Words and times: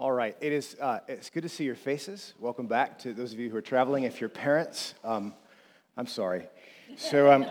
All 0.00 0.12
right, 0.12 0.36
it 0.40 0.52
is. 0.52 0.76
Uh, 0.80 1.00
it's 1.08 1.28
good 1.28 1.42
to 1.42 1.48
see 1.48 1.64
your 1.64 1.74
faces. 1.74 2.32
Welcome 2.38 2.68
back 2.68 3.00
to 3.00 3.12
those 3.12 3.32
of 3.32 3.40
you 3.40 3.50
who 3.50 3.56
are 3.56 3.60
traveling. 3.60 4.04
If 4.04 4.20
you're 4.20 4.30
parents, 4.30 4.94
um, 5.02 5.34
I'm 5.96 6.06
sorry. 6.06 6.46
So 6.96 7.32
um, 7.32 7.44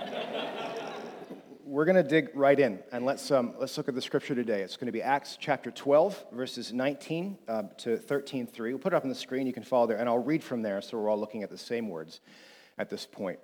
we're 1.65 1.83
going 1.83 1.97
to 1.97 2.03
dig 2.03 2.29
right 2.33 2.57
in 2.57 2.79
and 2.93 3.03
let's 3.03 3.31
um, 3.31 3.53
let's 3.59 3.75
look 3.75 3.89
at 3.89 3.95
the 3.95 4.01
scripture 4.01 4.33
today. 4.33 4.61
It's 4.61 4.77
going 4.77 4.85
to 4.85 4.93
be 4.93 5.01
Acts 5.01 5.37
chapter 5.37 5.71
12, 5.71 6.27
verses 6.31 6.71
19 6.71 7.37
uh, 7.49 7.63
to 7.79 7.97
13:3. 7.97 8.57
We'll 8.57 8.77
put 8.77 8.93
it 8.93 8.95
up 8.95 9.03
on 9.03 9.09
the 9.09 9.15
screen. 9.15 9.45
You 9.45 9.51
can 9.51 9.63
follow 9.63 9.85
there, 9.85 9.97
and 9.97 10.07
I'll 10.07 10.17
read 10.17 10.41
from 10.41 10.61
there, 10.61 10.81
so 10.81 10.97
we're 10.97 11.09
all 11.09 11.19
looking 11.19 11.43
at 11.43 11.49
the 11.49 11.57
same 11.57 11.89
words 11.89 12.21
at 12.77 12.89
this 12.89 13.05
point. 13.05 13.39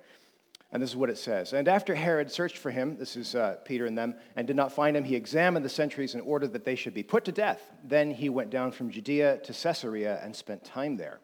And 0.74 0.82
this 0.82 0.90
is 0.90 0.96
what 0.96 1.12
it 1.12 1.20
says. 1.20 1.54
And 1.54 1.68
after 1.68 1.94
Herod 1.94 2.32
searched 2.32 2.58
for 2.58 2.72
him, 2.72 2.98
this 2.98 3.16
is 3.16 3.36
uh, 3.36 3.58
Peter 3.64 3.86
and 3.86 3.96
them, 3.96 4.16
and 4.36 4.48
did 4.48 4.56
not 4.56 4.72
find 4.72 4.98
him, 4.98 5.04
he 5.04 5.16
examined 5.16 5.64
the 5.64 5.70
sentries 5.70 6.16
and 6.16 6.24
ordered 6.24 6.52
that 6.54 6.66
they 6.66 6.74
should 6.74 6.96
be 6.96 7.04
put 7.04 7.24
to 7.26 7.32
death. 7.32 7.62
Then 7.84 8.10
he 8.10 8.28
went 8.28 8.50
down 8.50 8.72
from 8.72 8.90
Judea 8.90 9.38
to 9.44 9.54
Caesarea 9.54 10.20
and 10.24 10.36
spent 10.36 10.66
time 10.66 10.98
there. 10.98 11.20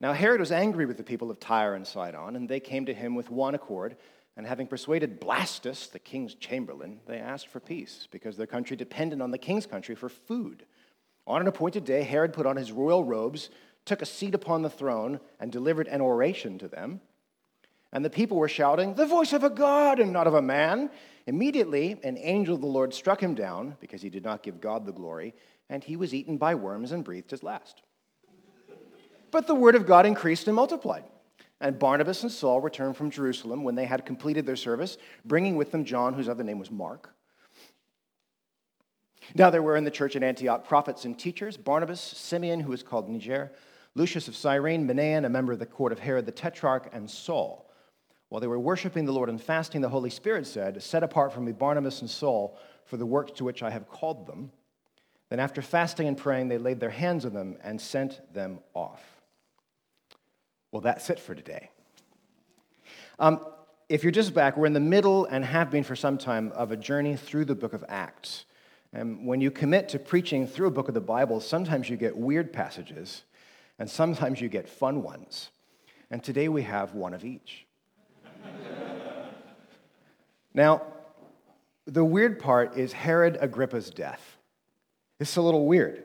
Now 0.00 0.14
Herod 0.14 0.40
was 0.40 0.50
angry 0.50 0.86
with 0.86 0.96
the 0.96 1.04
people 1.04 1.30
of 1.30 1.38
Tyre 1.38 1.74
and 1.74 1.86
Sidon, 1.86 2.36
and 2.36 2.48
they 2.48 2.58
came 2.58 2.86
to 2.86 2.94
him 2.94 3.14
with 3.14 3.30
one 3.30 3.54
accord. 3.54 3.96
And 4.34 4.46
having 4.46 4.66
persuaded 4.66 5.20
Blastus, 5.20 5.90
the 5.90 5.98
king's 5.98 6.34
chamberlain, 6.34 7.00
they 7.06 7.18
asked 7.18 7.48
for 7.48 7.60
peace, 7.60 8.08
because 8.10 8.38
their 8.38 8.46
country 8.46 8.78
depended 8.78 9.20
on 9.20 9.30
the 9.30 9.36
king's 9.36 9.66
country 9.66 9.94
for 9.94 10.08
food. 10.08 10.64
On 11.26 11.42
an 11.42 11.48
appointed 11.48 11.84
day, 11.84 12.02
Herod 12.02 12.32
put 12.32 12.46
on 12.46 12.56
his 12.56 12.72
royal 12.72 13.04
robes, 13.04 13.50
took 13.84 14.00
a 14.00 14.06
seat 14.06 14.34
upon 14.34 14.62
the 14.62 14.70
throne, 14.70 15.20
and 15.38 15.52
delivered 15.52 15.88
an 15.88 16.00
oration 16.00 16.56
to 16.60 16.68
them. 16.68 17.02
And 17.92 18.04
the 18.04 18.10
people 18.10 18.36
were 18.36 18.48
shouting, 18.48 18.94
The 18.94 19.06
voice 19.06 19.32
of 19.32 19.44
a 19.44 19.50
God 19.50 19.98
and 19.98 20.12
not 20.12 20.26
of 20.26 20.34
a 20.34 20.42
man. 20.42 20.90
Immediately, 21.26 21.96
an 22.04 22.16
angel 22.18 22.54
of 22.54 22.60
the 22.60 22.66
Lord 22.66 22.94
struck 22.94 23.22
him 23.22 23.34
down 23.34 23.76
because 23.80 24.02
he 24.02 24.10
did 24.10 24.24
not 24.24 24.42
give 24.42 24.60
God 24.60 24.86
the 24.86 24.92
glory, 24.92 25.34
and 25.68 25.84
he 25.84 25.96
was 25.96 26.14
eaten 26.14 26.38
by 26.38 26.54
worms 26.54 26.92
and 26.92 27.04
breathed 27.04 27.30
his 27.30 27.42
last. 27.42 27.82
But 29.30 29.46
the 29.46 29.54
word 29.54 29.74
of 29.74 29.86
God 29.86 30.06
increased 30.06 30.46
and 30.46 30.56
multiplied. 30.56 31.04
And 31.60 31.78
Barnabas 31.78 32.22
and 32.22 32.30
Saul 32.30 32.60
returned 32.60 32.96
from 32.96 33.10
Jerusalem 33.10 33.64
when 33.64 33.74
they 33.74 33.84
had 33.84 34.06
completed 34.06 34.46
their 34.46 34.56
service, 34.56 34.96
bringing 35.24 35.56
with 35.56 35.72
them 35.72 35.84
John, 35.84 36.14
whose 36.14 36.28
other 36.28 36.44
name 36.44 36.58
was 36.58 36.70
Mark. 36.70 37.14
Now 39.34 39.50
there 39.50 39.62
were 39.62 39.76
in 39.76 39.84
the 39.84 39.90
church 39.90 40.16
at 40.16 40.22
Antioch 40.22 40.66
prophets 40.66 41.04
and 41.04 41.18
teachers 41.18 41.56
Barnabas, 41.56 42.00
Simeon, 42.00 42.60
who 42.60 42.70
was 42.70 42.82
called 42.82 43.08
Niger, 43.08 43.52
Lucius 43.94 44.28
of 44.28 44.36
Cyrene, 44.36 44.86
Manaen, 44.86 45.26
a 45.26 45.28
member 45.28 45.52
of 45.52 45.58
the 45.58 45.66
court 45.66 45.92
of 45.92 45.98
Herod 45.98 46.26
the 46.26 46.32
Tetrarch, 46.32 46.88
and 46.92 47.10
Saul. 47.10 47.67
While 48.28 48.40
they 48.40 48.46
were 48.46 48.58
worshiping 48.58 49.06
the 49.06 49.12
Lord 49.12 49.28
and 49.28 49.40
fasting, 49.40 49.80
the 49.80 49.88
Holy 49.88 50.10
Spirit 50.10 50.46
said, 50.46 50.82
Set 50.82 51.02
apart 51.02 51.32
from 51.32 51.44
me 51.44 51.52
Barnabas 51.52 52.00
and 52.00 52.10
Saul 52.10 52.58
for 52.84 52.96
the 52.96 53.06
work 53.06 53.34
to 53.36 53.44
which 53.44 53.62
I 53.62 53.70
have 53.70 53.88
called 53.88 54.26
them. 54.26 54.50
Then, 55.30 55.40
after 55.40 55.60
fasting 55.60 56.08
and 56.08 56.16
praying, 56.16 56.48
they 56.48 56.58
laid 56.58 56.80
their 56.80 56.90
hands 56.90 57.24
on 57.24 57.34
them 57.34 57.58
and 57.62 57.80
sent 57.80 58.20
them 58.32 58.60
off. 58.74 59.02
Well, 60.72 60.80
that's 60.80 61.10
it 61.10 61.18
for 61.18 61.34
today. 61.34 61.70
Um, 63.18 63.44
if 63.88 64.02
you're 64.02 64.12
just 64.12 64.34
back, 64.34 64.56
we're 64.56 64.66
in 64.66 64.74
the 64.74 64.80
middle 64.80 65.24
and 65.26 65.44
have 65.44 65.70
been 65.70 65.84
for 65.84 65.96
some 65.96 66.18
time 66.18 66.52
of 66.52 66.72
a 66.72 66.76
journey 66.76 67.16
through 67.16 67.46
the 67.46 67.54
book 67.54 67.72
of 67.72 67.84
Acts. 67.88 68.44
And 68.92 69.26
when 69.26 69.40
you 69.40 69.50
commit 69.50 69.88
to 69.90 69.98
preaching 69.98 70.46
through 70.46 70.68
a 70.68 70.70
book 70.70 70.88
of 70.88 70.94
the 70.94 71.00
Bible, 71.00 71.40
sometimes 71.40 71.90
you 71.90 71.96
get 71.96 72.16
weird 72.16 72.52
passages 72.52 73.24
and 73.78 73.88
sometimes 73.88 74.40
you 74.40 74.48
get 74.48 74.68
fun 74.68 75.02
ones. 75.02 75.50
And 76.10 76.22
today 76.22 76.48
we 76.48 76.62
have 76.62 76.94
one 76.94 77.12
of 77.12 77.24
each. 77.24 77.66
Now, 80.54 80.82
the 81.86 82.04
weird 82.04 82.38
part 82.38 82.76
is 82.76 82.92
Herod 82.92 83.38
Agrippa's 83.40 83.90
death. 83.90 84.36
It's 85.20 85.36
a 85.36 85.42
little 85.42 85.66
weird. 85.66 86.04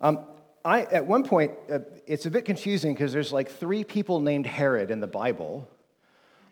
Um, 0.00 0.20
I, 0.64 0.82
at 0.82 1.06
one 1.06 1.24
point, 1.24 1.52
uh, 1.72 1.80
it's 2.06 2.26
a 2.26 2.30
bit 2.30 2.44
confusing 2.44 2.92
because 2.92 3.12
there's 3.12 3.32
like 3.32 3.50
three 3.50 3.84
people 3.84 4.20
named 4.20 4.46
Herod 4.46 4.90
in 4.90 5.00
the 5.00 5.06
Bible, 5.06 5.68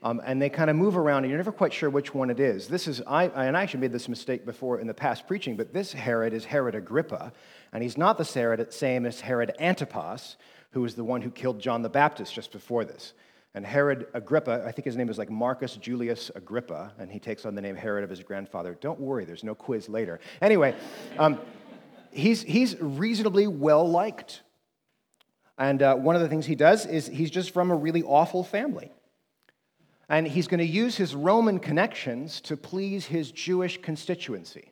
um, 0.02 0.22
and 0.24 0.40
they 0.40 0.48
kind 0.48 0.70
of 0.70 0.76
move 0.76 0.96
around, 0.96 1.24
and 1.24 1.30
you're 1.30 1.38
never 1.38 1.52
quite 1.52 1.72
sure 1.72 1.90
which 1.90 2.14
one 2.14 2.30
it 2.30 2.40
is. 2.40 2.68
This 2.68 2.86
is, 2.86 3.02
I, 3.06 3.24
and 3.24 3.56
I 3.56 3.62
actually 3.62 3.80
made 3.80 3.92
this 3.92 4.08
mistake 4.08 4.46
before 4.46 4.80
in 4.80 4.86
the 4.86 4.94
past 4.94 5.26
preaching, 5.26 5.56
but 5.56 5.72
this 5.72 5.92
Herod 5.92 6.32
is 6.32 6.44
Herod 6.44 6.74
Agrippa, 6.74 7.32
and 7.72 7.82
he's 7.82 7.98
not 7.98 8.16
the 8.16 8.68
same 8.70 9.06
as 9.06 9.20
Herod 9.20 9.52
Antipas, 9.58 10.36
who 10.70 10.82
was 10.82 10.94
the 10.94 11.04
one 11.04 11.22
who 11.22 11.30
killed 11.30 11.58
John 11.60 11.82
the 11.82 11.88
Baptist 11.88 12.34
just 12.34 12.52
before 12.52 12.84
this. 12.84 13.12
And 13.56 13.64
Herod 13.64 14.06
Agrippa, 14.12 14.62
I 14.66 14.70
think 14.70 14.84
his 14.84 14.98
name 14.98 15.08
is 15.08 15.16
like 15.16 15.30
Marcus 15.30 15.76
Julius 15.76 16.30
Agrippa, 16.34 16.92
and 16.98 17.10
he 17.10 17.18
takes 17.18 17.46
on 17.46 17.54
the 17.54 17.62
name 17.62 17.74
Herod 17.74 18.04
of 18.04 18.10
his 18.10 18.22
grandfather. 18.22 18.76
Don't 18.82 19.00
worry, 19.00 19.24
there's 19.24 19.42
no 19.42 19.54
quiz 19.54 19.88
later. 19.88 20.20
Anyway, 20.42 20.74
um, 21.18 21.40
he's, 22.10 22.42
he's 22.42 22.78
reasonably 22.78 23.46
well 23.46 23.88
liked. 23.88 24.42
And 25.56 25.80
uh, 25.80 25.94
one 25.94 26.14
of 26.14 26.20
the 26.20 26.28
things 26.28 26.44
he 26.44 26.54
does 26.54 26.84
is 26.84 27.06
he's 27.06 27.30
just 27.30 27.50
from 27.50 27.70
a 27.70 27.74
really 27.74 28.02
awful 28.02 28.44
family. 28.44 28.92
And 30.10 30.28
he's 30.28 30.48
going 30.48 30.58
to 30.58 30.66
use 30.66 30.98
his 30.98 31.14
Roman 31.14 31.58
connections 31.58 32.42
to 32.42 32.58
please 32.58 33.06
his 33.06 33.30
Jewish 33.30 33.80
constituency. 33.80 34.70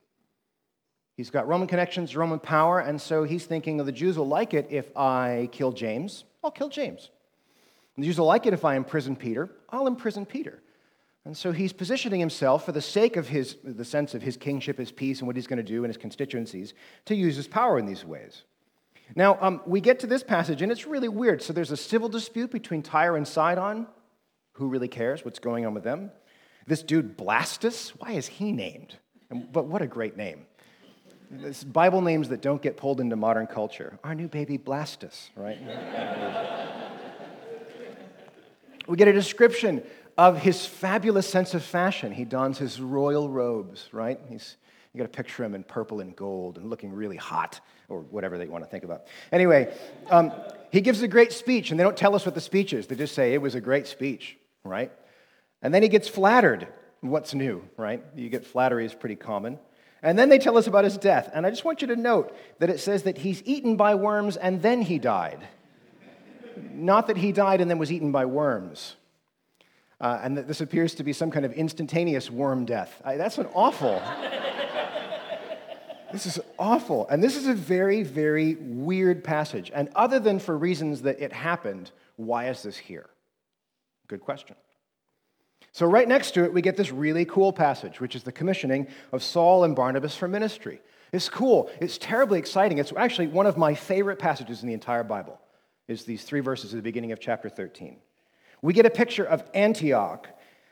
He's 1.17 1.31
got 1.31 1.49
Roman 1.49 1.69
connections, 1.69 2.15
Roman 2.15 2.39
power, 2.39 2.81
and 2.81 3.01
so 3.01 3.25
he's 3.25 3.47
thinking, 3.47 3.81
oh, 3.81 3.85
the 3.85 3.93
Jews 3.93 4.19
will 4.19 4.29
like 4.29 4.53
it 4.53 4.67
if 4.69 4.95
I 4.95 5.49
kill 5.53 5.73
James. 5.73 6.25
I'll 6.43 6.51
kill 6.51 6.69
James. 6.69 7.09
The 7.97 8.05
Jews 8.05 8.19
will 8.19 8.27
like 8.27 8.47
it 8.47 8.53
if 8.53 8.65
I 8.65 8.77
imprison 8.77 9.17
Peter. 9.17 9.51
I'll 9.71 9.87
imprison 9.87 10.27
Peter. 10.27 10.61
And 11.25 11.37
so 11.37 11.53
he's 11.53 11.73
positioning 11.73 12.21
himself 12.21 12.67
for 12.67 12.73
the 12.73 12.83
sake 12.83 13.17
of 13.17 13.29
his, 13.29 13.57
the 13.65 13.85
sense 13.85 14.15
of 14.15 14.23
his 14.23 14.37
kingship, 14.37 14.77
his 14.77 14.93
peace, 14.93 15.21
and 15.21 15.27
what 15.27 15.37
he's 15.37 15.47
going 15.47 15.59
to 15.59 15.63
do 15.63 15.85
in 15.85 15.89
his 15.89 15.97
constituencies 15.97 16.75
to 17.07 17.15
use 17.15 17.37
his 17.37 17.49
power 17.49 17.79
in 17.79 17.87
these 17.87 18.05
ways. 18.05 18.43
Now, 19.17 19.39
um, 19.41 19.61
we 19.67 19.81
get 19.81 20.01
to 20.01 20.07
this 20.07 20.23
passage, 20.23 20.61
and 20.61 20.71
it's 20.71 20.87
really 20.87 21.09
weird. 21.09 21.43
So 21.43 21.53
there's 21.53 21.71
a 21.71 21.77
civil 21.77 22.09
dispute 22.09 22.51
between 22.51 22.83
Tyre 22.83 23.17
and 23.17 23.27
Sidon. 23.27 23.87
Who 24.55 24.69
really 24.69 24.89
cares 24.89 25.25
what's 25.25 25.39
going 25.39 25.67
on 25.67 25.75
with 25.75 25.85
them? 25.85 26.11
This 26.67 26.83
dude, 26.83 27.17
Blastus, 27.17 27.91
why 27.91 28.13
is 28.13 28.27
he 28.27 28.53
named? 28.53 28.97
And, 29.31 29.51
but 29.53 29.67
what 29.67 29.83
a 29.83 29.87
great 29.87 30.17
name. 30.17 30.47
This 31.31 31.65
Bible 31.65 32.01
names 32.01 32.29
that 32.29 32.43
don't 32.43 32.63
get 32.63 32.77
pulled 32.77 33.01
into 33.01 33.17
modern 33.17 33.47
culture. 33.47 33.99
Our 34.05 34.15
new 34.15 34.29
baby, 34.29 34.59
Blastus, 34.59 35.31
right? 35.37 35.59
we 38.87 38.97
get 38.97 39.09
a 39.09 39.13
description 39.13 39.83
of 40.17 40.39
his 40.39 40.65
fabulous 40.65 41.29
sense 41.29 41.55
of 41.55 41.63
fashion. 41.63 42.13
He 42.13 42.25
dons 42.25 42.59
his 42.59 42.81
royal 42.81 43.29
robes, 43.29 43.89
right? 43.93 44.21
He's, 44.29 44.57
you 44.93 44.99
got 44.99 45.11
to 45.11 45.17
picture 45.17 45.45
him 45.45 45.55
in 45.55 45.65
purple 45.65 46.01
and 46.01 46.15
gold 46.15 46.59
and 46.59 46.71
looking 46.71 46.93
really 46.93 47.17
hot, 47.17 47.61
or 47.89 48.01
whatever 48.01 48.39
they 48.39 48.47
want 48.47 48.65
to 48.65 48.71
think 48.71 48.85
about. 48.85 49.03
Anyway, 49.33 49.75
um, 50.11 50.33
he 50.71 50.81
gives 50.81 51.03
a 51.03 51.09
great 51.09 51.33
speech, 51.33 51.71
and 51.71 51.79
they 51.79 51.85
don't 51.85 51.97
tell 51.97 52.15
us 52.15 52.25
what 52.25 52.35
the 52.35 52.41
speech 52.41 52.73
is. 52.73 52.87
They 52.87 52.95
just 52.95 53.15
say 53.15 53.35
it 53.35 53.43
was 53.43 53.55
a 53.55 53.61
great 53.61 53.87
speech, 53.87 54.37
right? 54.63 54.93
And 55.63 55.73
then 55.75 55.83
he 55.83 55.89
gets 55.89 56.09
flattered. 56.09 56.69
What's 57.01 57.35
new, 57.35 57.63
right? 57.77 58.03
You 58.15 58.29
get 58.29 58.47
flattery 58.47 58.87
is 58.87 58.95
pretty 58.95 59.17
common. 59.17 59.59
And 60.03 60.19
then 60.19 60.29
they 60.29 60.39
tell 60.39 60.59
us 60.59 60.67
about 60.67 60.85
his 60.85 60.99
death. 60.99 61.31
And 61.35 61.47
I 61.47 61.51
just 61.51 61.65
want 61.65 61.81
you 61.81 61.89
to 61.89 61.97
note 61.97 62.37
that 62.59 62.71
it 62.71 62.79
says 62.79 63.05
that 63.05 63.19
he's 63.19 63.43
eaten 63.45 63.77
by 63.77 63.95
worms 63.95 64.37
and 64.37 64.61
then 64.61 64.83
he 64.83 64.99
died. 64.99 65.47
Not 66.73 67.09
that 67.09 67.17
he 67.17 67.33
died 67.33 67.61
and 67.61 67.71
then 67.71 67.79
was 67.79 67.93
eaten 67.93 68.13
by 68.13 68.25
worms. 68.25 68.97
Uh, 70.01 70.21
and 70.23 70.37
that 70.37 70.49
this 70.49 70.61
appears 70.61 70.95
to 70.97 71.05
be 71.05 71.13
some 71.13 71.31
kind 71.31 71.47
of 71.47 71.53
instantaneous 71.53 72.31
worm 72.31 72.65
death. 72.65 73.01
I, 73.05 73.17
that's 73.17 73.39
an 73.39 73.47
awful. 73.55 73.95
this 76.13 76.27
is 76.27 76.41
awful. 76.59 77.09
And 77.09 77.23
this 77.23 77.37
is 77.37 77.47
a 77.47 77.55
very, 77.55 78.03
very 78.03 78.57
weird 78.57 79.25
passage. 79.25 79.71
And 79.75 79.89
other 79.95 80.19
than 80.19 80.39
for 80.39 80.59
reasons 80.59 81.03
that 81.03 81.21
it 81.21 81.33
happened, 81.33 81.91
why 82.17 82.49
is 82.49 82.63
this 82.63 82.77
here? 82.77 83.09
Good 84.09 84.21
question. 84.21 84.57
So, 85.73 85.87
right 85.87 86.07
next 86.07 86.33
to 86.33 86.45
it, 86.45 86.53
we 86.53 86.63
get 86.63 86.77
this 86.77 86.93
really 86.93 87.25
cool 87.25 87.53
passage, 87.53 88.01
which 88.01 88.15
is 88.15 88.23
the 88.23 88.31
commissioning 88.31 88.87
of 89.11 89.25
Saul 89.25 89.65
and 89.65 89.75
Barnabas 89.75 90.15
for 90.15 90.29
ministry. 90.29 90.81
It's 91.13 91.29
cool. 91.29 91.71
It's 91.81 91.99
terribly 91.99 92.39
exciting. 92.39 92.79
It's 92.79 92.93
actually 92.97 93.29
one 93.29 93.47
of 93.47 93.57
my 93.57 93.75
favorite 93.75 94.19
passages 94.19 94.63
in 94.63 94.69
the 94.69 94.75
entire 94.75 95.03
Bible, 95.03 95.41
is 95.89 96.05
these 96.05 96.25
three 96.25 96.41
verses 96.41 96.73
at 96.73 96.77
the 96.77 96.83
beginning 96.83 97.13
of 97.13 97.21
chapter 97.21 97.49
13. 97.49 97.97
We 98.63 98.73
get 98.73 98.87
a 98.87 98.91
picture 98.91 99.25
of 99.25 99.45
Antioch, 99.53 100.29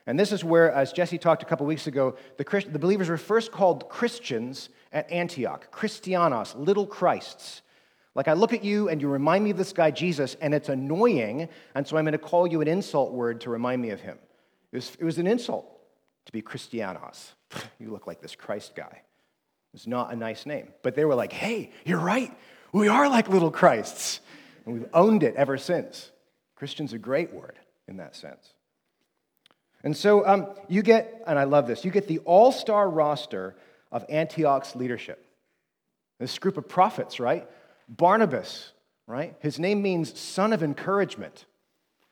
and 0.06 0.18
this 0.18 0.32
is 0.32 0.42
where, 0.42 0.72
as 0.72 0.92
Jesse 0.92 1.18
talked 1.18 1.42
a 1.42 1.46
couple 1.46 1.66
weeks 1.66 1.86
ago, 1.86 2.16
the, 2.38 2.44
Christ- 2.44 2.72
the 2.72 2.78
believers 2.78 3.08
were 3.08 3.18
first 3.18 3.52
called 3.52 3.88
Christians 3.88 4.70
at 4.92 5.10
Antioch, 5.10 5.70
Christianos, 5.70 6.54
little 6.54 6.86
Christs. 6.86 7.62
Like 8.14 8.28
I 8.28 8.32
look 8.32 8.52
at 8.52 8.64
you 8.64 8.88
and 8.88 9.00
you 9.00 9.08
remind 9.08 9.44
me 9.44 9.50
of 9.50 9.56
this 9.56 9.72
guy 9.72 9.90
Jesus, 9.90 10.36
and 10.40 10.54
it's 10.54 10.68
annoying, 10.68 11.48
and 11.74 11.86
so 11.86 11.96
I'm 11.96 12.04
going 12.04 12.12
to 12.12 12.18
call 12.18 12.46
you 12.46 12.60
an 12.60 12.68
insult 12.68 13.12
word 13.12 13.42
to 13.42 13.50
remind 13.50 13.82
me 13.82 13.90
of 13.90 14.00
him. 14.00 14.18
It 14.72 14.76
was, 14.76 14.96
it 14.98 15.04
was 15.04 15.18
an 15.18 15.26
insult 15.26 15.66
to 16.26 16.32
be 16.32 16.40
Christianos. 16.40 17.32
you 17.78 17.90
look 17.90 18.06
like 18.06 18.20
this 18.20 18.34
Christ 18.34 18.74
guy. 18.74 19.02
It's 19.74 19.86
not 19.86 20.12
a 20.12 20.16
nice 20.16 20.46
name. 20.46 20.68
But 20.82 20.94
they 20.94 21.04
were 21.04 21.14
like, 21.14 21.32
hey, 21.32 21.70
you're 21.84 21.98
right. 21.98 22.32
We 22.72 22.88
are 22.88 23.08
like 23.08 23.28
little 23.28 23.50
Christs. 23.50 24.20
And 24.64 24.74
we've 24.74 24.88
owned 24.92 25.22
it 25.22 25.34
ever 25.36 25.58
since. 25.58 26.10
Christian's 26.56 26.92
a 26.92 26.98
great 26.98 27.32
word 27.32 27.58
in 27.88 27.96
that 27.96 28.14
sense. 28.14 28.54
And 29.82 29.96
so 29.96 30.26
um, 30.26 30.46
you 30.68 30.82
get, 30.82 31.22
and 31.26 31.38
I 31.38 31.44
love 31.44 31.66
this, 31.66 31.84
you 31.84 31.90
get 31.90 32.06
the 32.06 32.20
all 32.20 32.52
star 32.52 32.88
roster 32.88 33.56
of 33.90 34.04
Antioch's 34.08 34.76
leadership. 34.76 35.26
This 36.20 36.38
group 36.38 36.56
of 36.56 36.68
prophets, 36.68 37.18
right? 37.18 37.48
Barnabas, 37.88 38.70
right? 39.08 39.34
His 39.40 39.58
name 39.58 39.82
means 39.82 40.18
son 40.18 40.52
of 40.52 40.62
encouragement. 40.62 41.46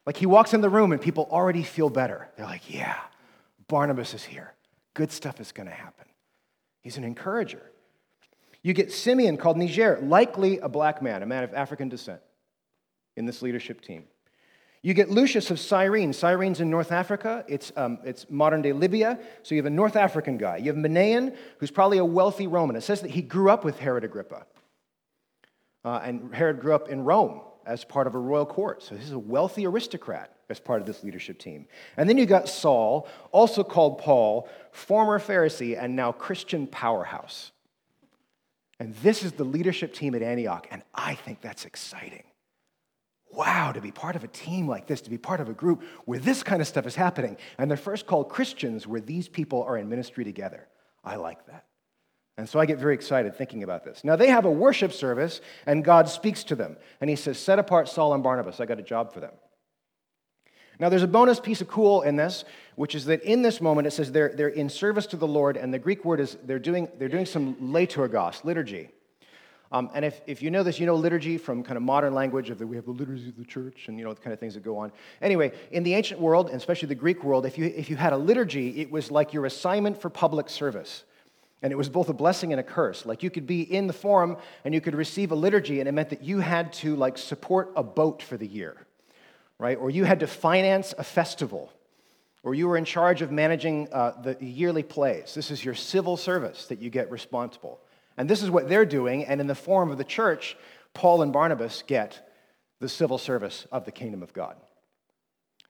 Like 0.05 0.17
he 0.17 0.27
walks 0.27 0.53
in 0.53 0.63
the 0.63 0.69
room 0.69 0.91
and 0.91 1.01
people 1.01 1.29
already 1.31 1.63
feel 1.63 1.91
better. 1.91 2.29
They're 2.37 2.47
like, 2.47 2.73
yeah, 2.73 2.99
Barnabas 3.69 4.15
is 4.15 4.25
here. 4.25 4.53
Good 4.95 5.13
stuff 5.13 5.41
is 5.41 5.53
going 5.53 5.69
to 5.69 5.75
happen. 5.75 6.07
He's 6.83 6.97
an 6.97 7.05
encourager. 7.05 7.63
You 8.63 8.73
get 8.73 8.91
Simeon 8.91 9.37
called 9.37 9.57
Niger, 9.57 10.01
likely 10.03 10.59
a 10.59 10.69
black 10.69 11.01
man, 11.01 11.23
a 11.23 11.27
man 11.27 11.45
of 11.45 11.55
African 11.55 11.89
descent 11.89 12.21
in 13.21 13.27
this 13.27 13.43
leadership 13.43 13.81
team. 13.81 14.03
You 14.83 14.95
get 14.95 15.11
Lucius 15.11 15.51
of 15.51 15.61
Cyrene. 15.61 16.13
Cyrene's 16.13 16.61
in 16.61 16.71
North 16.71 16.91
Africa. 16.91 17.45
It's, 17.47 17.71
um, 17.77 17.99
it's 18.03 18.27
modern 18.31 18.63
day 18.63 18.73
Libya. 18.73 19.21
So 19.43 19.55
you 19.55 19.59
have 19.61 19.67
a 19.67 19.71
North 19.71 19.95
African 19.95 20.39
guy. 20.39 20.57
You 20.57 20.73
have 20.73 20.77
Manaen, 20.77 21.37
who's 21.59 21.71
probably 21.71 21.99
a 21.99 22.05
wealthy 22.05 22.47
Roman. 22.47 22.77
It 22.77 22.81
says 22.81 23.03
that 23.03 23.11
he 23.11 23.21
grew 23.21 23.51
up 23.51 23.63
with 23.63 23.79
Herod 23.79 24.05
Agrippa. 24.05 24.47
Uh, 25.85 26.01
and 26.03 26.35
Herod 26.35 26.61
grew 26.61 26.75
up 26.75 26.89
in 26.89 27.05
Rome 27.05 27.43
as 27.67 27.85
part 27.85 28.07
of 28.07 28.15
a 28.15 28.19
royal 28.19 28.47
court. 28.47 28.83
So 28.83 28.97
he's 28.97 29.13
a 29.13 29.19
wealthy 29.19 29.67
aristocrat 29.67 30.35
as 30.49 30.59
part 30.59 30.81
of 30.81 30.87
this 30.87 31.05
leadership 31.05 31.39
team. 31.39 31.67
And 31.99 32.09
then 32.09 32.17
you 32.17 32.25
got 32.25 32.49
Saul, 32.49 33.07
also 33.33 33.63
called 33.63 33.99
Paul, 33.99 34.49
former 34.73 35.19
Pharisee 35.19 35.81
and 35.81 35.95
now 35.95 36.11
Christian 36.11 36.67
powerhouse. 36.67 37.53
And 38.79 38.95
this 38.97 39.23
is 39.23 39.33
the 39.33 39.45
leadership 39.45 39.93
team 39.93 40.15
at 40.15 40.23
Antioch, 40.23 40.67
and 40.71 40.83
I 40.95 41.15
think 41.15 41.43
that's 41.43 41.67
exciting. 41.67 42.25
Wow, 43.33 43.73
to 43.73 43.81
be 43.81 43.93
part 43.93 44.17
of 44.17 44.25
a 44.25 44.29
team 44.29 44.67
like 44.67 44.87
this, 44.87 45.03
to 45.03 45.11
be 45.11 45.19
part 45.19 45.41
of 45.41 45.49
a 45.49 45.53
group 45.53 45.83
where 46.05 46.19
this 46.19 46.43
kind 46.43 46.61
of 46.61 46.67
stuff 46.67 46.87
is 46.87 46.97
happening. 46.97 47.37
And 47.59 47.71
they're 47.71 47.79
first 47.79 48.07
called 48.07 48.29
Christians, 48.29 48.87
where 48.87 49.01
these 49.01 49.29
people 49.29 49.63
are 49.63 49.79
in 49.79 49.89
ministry 49.89 50.25
together. 50.25 50.67
I 51.05 51.17
like 51.17 51.47
that. 51.47 51.65
And 52.37 52.49
so 52.49 52.59
I 52.59 52.67
get 52.67 52.79
very 52.79 52.95
excited 52.95 53.37
thinking 53.37 53.63
about 53.63 53.85
this. 53.85 54.03
Now, 54.03 54.17
they 54.17 54.29
have 54.29 54.47
a 54.47 54.51
worship 54.51 54.93
service, 54.93 55.41
and 55.67 55.85
God 55.85 56.09
speaks 56.09 56.43
to 56.45 56.57
them. 56.57 56.77
And 57.01 57.09
He 57.11 57.17
says, 57.17 57.39
Set 57.39 57.59
apart 57.59 57.89
Saul 57.89 58.15
and 58.15 58.23
Barnabas. 58.23 58.61
I 58.61 58.67
got 58.67 58.79
a 58.79 58.83
job 58.83 59.13
for 59.13 59.21
them. 59.21 59.33
Now, 60.81 60.89
there's 60.89 61.03
a 61.03 61.09
bonus 61.09 61.39
piece 61.39 61.61
of 61.61 61.69
cool 61.69 62.01
in 62.03 62.17
this, 62.17 62.45
which 62.75 62.95
is 62.95 63.05
that 63.05 63.23
in 63.23 63.43
this 63.43 63.61
moment 63.61 63.87
it 63.87 63.91
says 63.91 64.11
they're, 64.11 64.33
they're 64.35 64.49
in 64.49 64.71
service 64.71 65.07
to 65.09 65.17
the 65.17 65.27
Lord, 65.27 65.59
and 65.59 65.73
the 65.73 65.79
Greek 65.79 66.05
word 66.05 66.19
is 66.19 66.39
they're 66.43 66.59
doing, 66.59 66.89
they're 66.99 67.09
doing 67.09 67.27
some 67.27 67.57
liturgos, 67.57 68.43
liturgy. 68.43 68.89
Um, 69.73 69.89
and 69.95 70.05
if, 70.05 70.21
if 70.27 70.43
you 70.43 70.51
know 70.51 70.63
this, 70.63 70.81
you 70.81 70.87
know 70.87 70.97
liturgy 70.97 71.39
from 71.39 71.63
kind 71.63 71.77
of 71.77 71.83
modern 71.83 72.13
language 72.13 72.51
of 72.51 72.59
the, 72.59 72.67
we 72.67 72.75
have 72.77 72.87
the 72.87 72.91
liturgy 72.91 73.29
of 73.29 73.37
the 73.37 73.45
church 73.45 73.87
and 73.87 73.99
you 73.99 74.05
know 74.05 74.13
the 74.13 74.21
kind 74.21 74.33
of 74.33 74.41
things 74.41 74.55
that 74.55 74.65
go 74.65 74.79
on. 74.79 74.91
Anyway, 75.23 75.53
in 75.71 75.85
the 75.85 75.95
ancient 75.95 76.21
world, 76.21 76.49
and 76.49 76.57
especially 76.57 76.89
the 76.89 76.95
Greek 76.95 77.23
world, 77.23 77.47
if 77.47 77.57
you, 77.57 77.67
if 77.67 77.89
you 77.89 77.97
had 77.97 78.13
a 78.13 78.17
liturgy, 78.17 78.81
it 78.81 78.91
was 78.91 79.11
like 79.11 79.33
your 79.33 79.47
assignment 79.47 80.01
for 80.01 80.11
public 80.11 80.49
service. 80.49 81.05
And 81.63 81.73
it 81.73 81.77
was 81.77 81.89
both 81.91 82.09
a 82.09 82.15
blessing 82.15 82.53
and 82.53 82.61
a 82.61 82.65
curse. 82.65 83.05
Like 83.05 83.23
you 83.23 83.31
could 83.31 83.47
be 83.47 83.61
in 83.61 83.87
the 83.87 83.93
forum 83.93 84.39
and 84.65 84.75
you 84.75 84.81
could 84.81 84.95
receive 84.95 85.31
a 85.31 85.35
liturgy, 85.35 85.79
and 85.79 85.89
it 85.89 85.93
meant 85.93 86.11
that 86.11 86.25
you 86.25 86.41
had 86.41 86.73
to 86.75 86.97
like 86.97 87.19
support 87.19 87.73
a 87.77 87.83
boat 87.83 88.23
for 88.23 88.37
the 88.37 88.47
year 88.47 88.87
right? 89.61 89.77
Or 89.77 89.91
you 89.91 90.05
had 90.05 90.21
to 90.21 90.27
finance 90.27 90.95
a 90.97 91.05
festival, 91.05 91.71
or 92.43 92.55
you 92.55 92.67
were 92.67 92.79
in 92.79 92.87
charge 92.87 93.21
of 93.21 93.31
managing 93.31 93.89
uh, 93.93 94.13
the 94.23 94.37
yearly 94.41 94.83
plays. 94.83 95.35
This 95.35 95.51
is 95.51 95.63
your 95.63 95.75
civil 95.75 96.17
service 96.17 96.67
that 96.67 96.81
you 96.81 96.89
get 96.89 97.11
responsible. 97.11 97.79
And 98.21 98.29
this 98.29 98.43
is 98.43 98.51
what 98.51 98.69
they're 98.69 98.85
doing, 98.85 99.25
and 99.25 99.41
in 99.41 99.47
the 99.47 99.55
form 99.55 99.91
of 99.91 99.97
the 99.97 100.05
church, 100.05 100.55
Paul 100.93 101.23
and 101.23 101.33
Barnabas 101.33 101.83
get 101.87 102.31
the 102.79 102.87
civil 102.87 103.17
service 103.17 103.67
of 103.73 103.87
the 103.87 103.93
kingdom 103.93 104.23
of 104.23 104.35
God. 104.35 104.57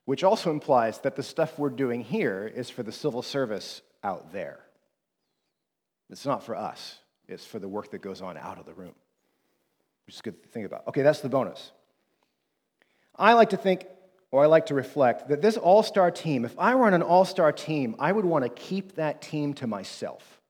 Which 0.05 0.25
also 0.25 0.51
implies 0.51 0.99
that 1.03 1.15
the 1.15 1.23
stuff 1.23 1.61
we're 1.61 1.71
doing 1.71 2.01
here 2.01 2.51
is 2.53 2.69
for 2.69 2.83
the 2.83 2.91
civil 2.91 3.23
service 3.23 3.83
out 4.03 4.33
there. 4.33 4.59
It's 6.11 6.27
not 6.27 6.43
for 6.43 6.57
us, 6.57 6.99
it's 7.29 7.47
for 7.47 7.61
the 7.61 7.69
work 7.69 7.93
that 7.93 8.03
goes 8.03 8.21
on 8.21 8.37
out 8.37 8.59
of 8.59 8.67
the 8.67 8.75
room, 8.75 8.97
which 10.07 10.17
is 10.17 10.21
good 10.21 10.43
to 10.43 10.49
think 10.49 10.67
about. 10.67 10.89
Okay, 10.89 11.03
that's 11.03 11.21
the 11.21 11.29
bonus. 11.29 11.71
I 13.15 13.35
like 13.35 13.51
to 13.51 13.59
think, 13.59 13.87
or 14.33 14.43
I 14.43 14.47
like 14.47 14.67
to 14.67 14.75
reflect, 14.75 15.29
that 15.29 15.41
this 15.41 15.57
all 15.57 15.85
star 15.85 16.11
team, 16.11 16.45
if 16.45 16.59
I 16.59 16.75
were 16.75 16.87
on 16.87 16.95
an 16.95 17.03
all 17.03 17.25
star 17.25 17.53
team, 17.53 17.95
I 18.01 18.11
would 18.11 18.25
want 18.25 18.43
to 18.45 18.51
keep 18.51 18.97
that 18.97 19.23
team 19.23 19.55
to 19.55 19.69
myself. 19.69 20.41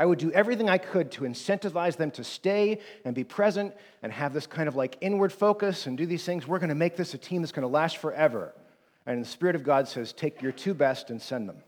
I 0.00 0.06
would 0.06 0.18
do 0.18 0.32
everything 0.32 0.70
I 0.70 0.78
could 0.78 1.12
to 1.12 1.24
incentivize 1.24 1.98
them 1.98 2.10
to 2.12 2.24
stay 2.24 2.80
and 3.04 3.14
be 3.14 3.22
present 3.22 3.74
and 4.02 4.10
have 4.10 4.32
this 4.32 4.46
kind 4.46 4.66
of 4.66 4.74
like 4.74 4.96
inward 5.02 5.30
focus 5.30 5.86
and 5.86 5.98
do 5.98 6.06
these 6.06 6.24
things. 6.24 6.48
We're 6.48 6.58
going 6.58 6.70
to 6.70 6.74
make 6.74 6.96
this 6.96 7.12
a 7.12 7.18
team 7.18 7.42
that's 7.42 7.52
going 7.52 7.68
to 7.68 7.68
last 7.68 7.98
forever. 7.98 8.54
And 9.04 9.22
the 9.22 9.28
Spirit 9.28 9.56
of 9.56 9.62
God 9.62 9.86
says, 9.86 10.14
take 10.14 10.40
your 10.40 10.52
two 10.52 10.72
best 10.72 11.10
and 11.10 11.20
send 11.20 11.50
them. 11.50 11.58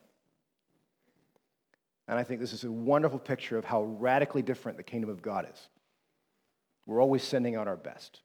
And 2.09 2.19
I 2.19 2.25
think 2.25 2.41
this 2.41 2.55
is 2.55 2.65
a 2.65 2.73
wonderful 2.73 3.19
picture 3.19 3.59
of 3.59 3.67
how 3.67 3.83
radically 3.83 4.41
different 4.41 4.79
the 4.79 4.83
kingdom 4.83 5.11
of 5.11 5.21
God 5.21 5.47
is. 5.53 5.69
We're 6.87 7.03
always 7.03 7.23
sending 7.23 7.55
out 7.55 7.69
our 7.69 7.77
best 7.77 8.21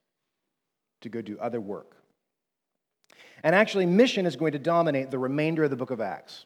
to 1.01 1.09
go 1.09 1.21
do 1.21 1.38
other 1.38 1.59
work. 1.59 1.98
And 3.44 3.54
actually, 3.54 3.86
mission 3.86 4.25
is 4.25 4.38
going 4.38 4.54
to 4.54 4.59
dominate 4.59 5.12
the 5.12 5.19
remainder 5.19 5.65
of 5.65 5.69
the 5.69 5.75
book 5.75 5.92
of 5.92 6.00
Acts. 6.00 6.45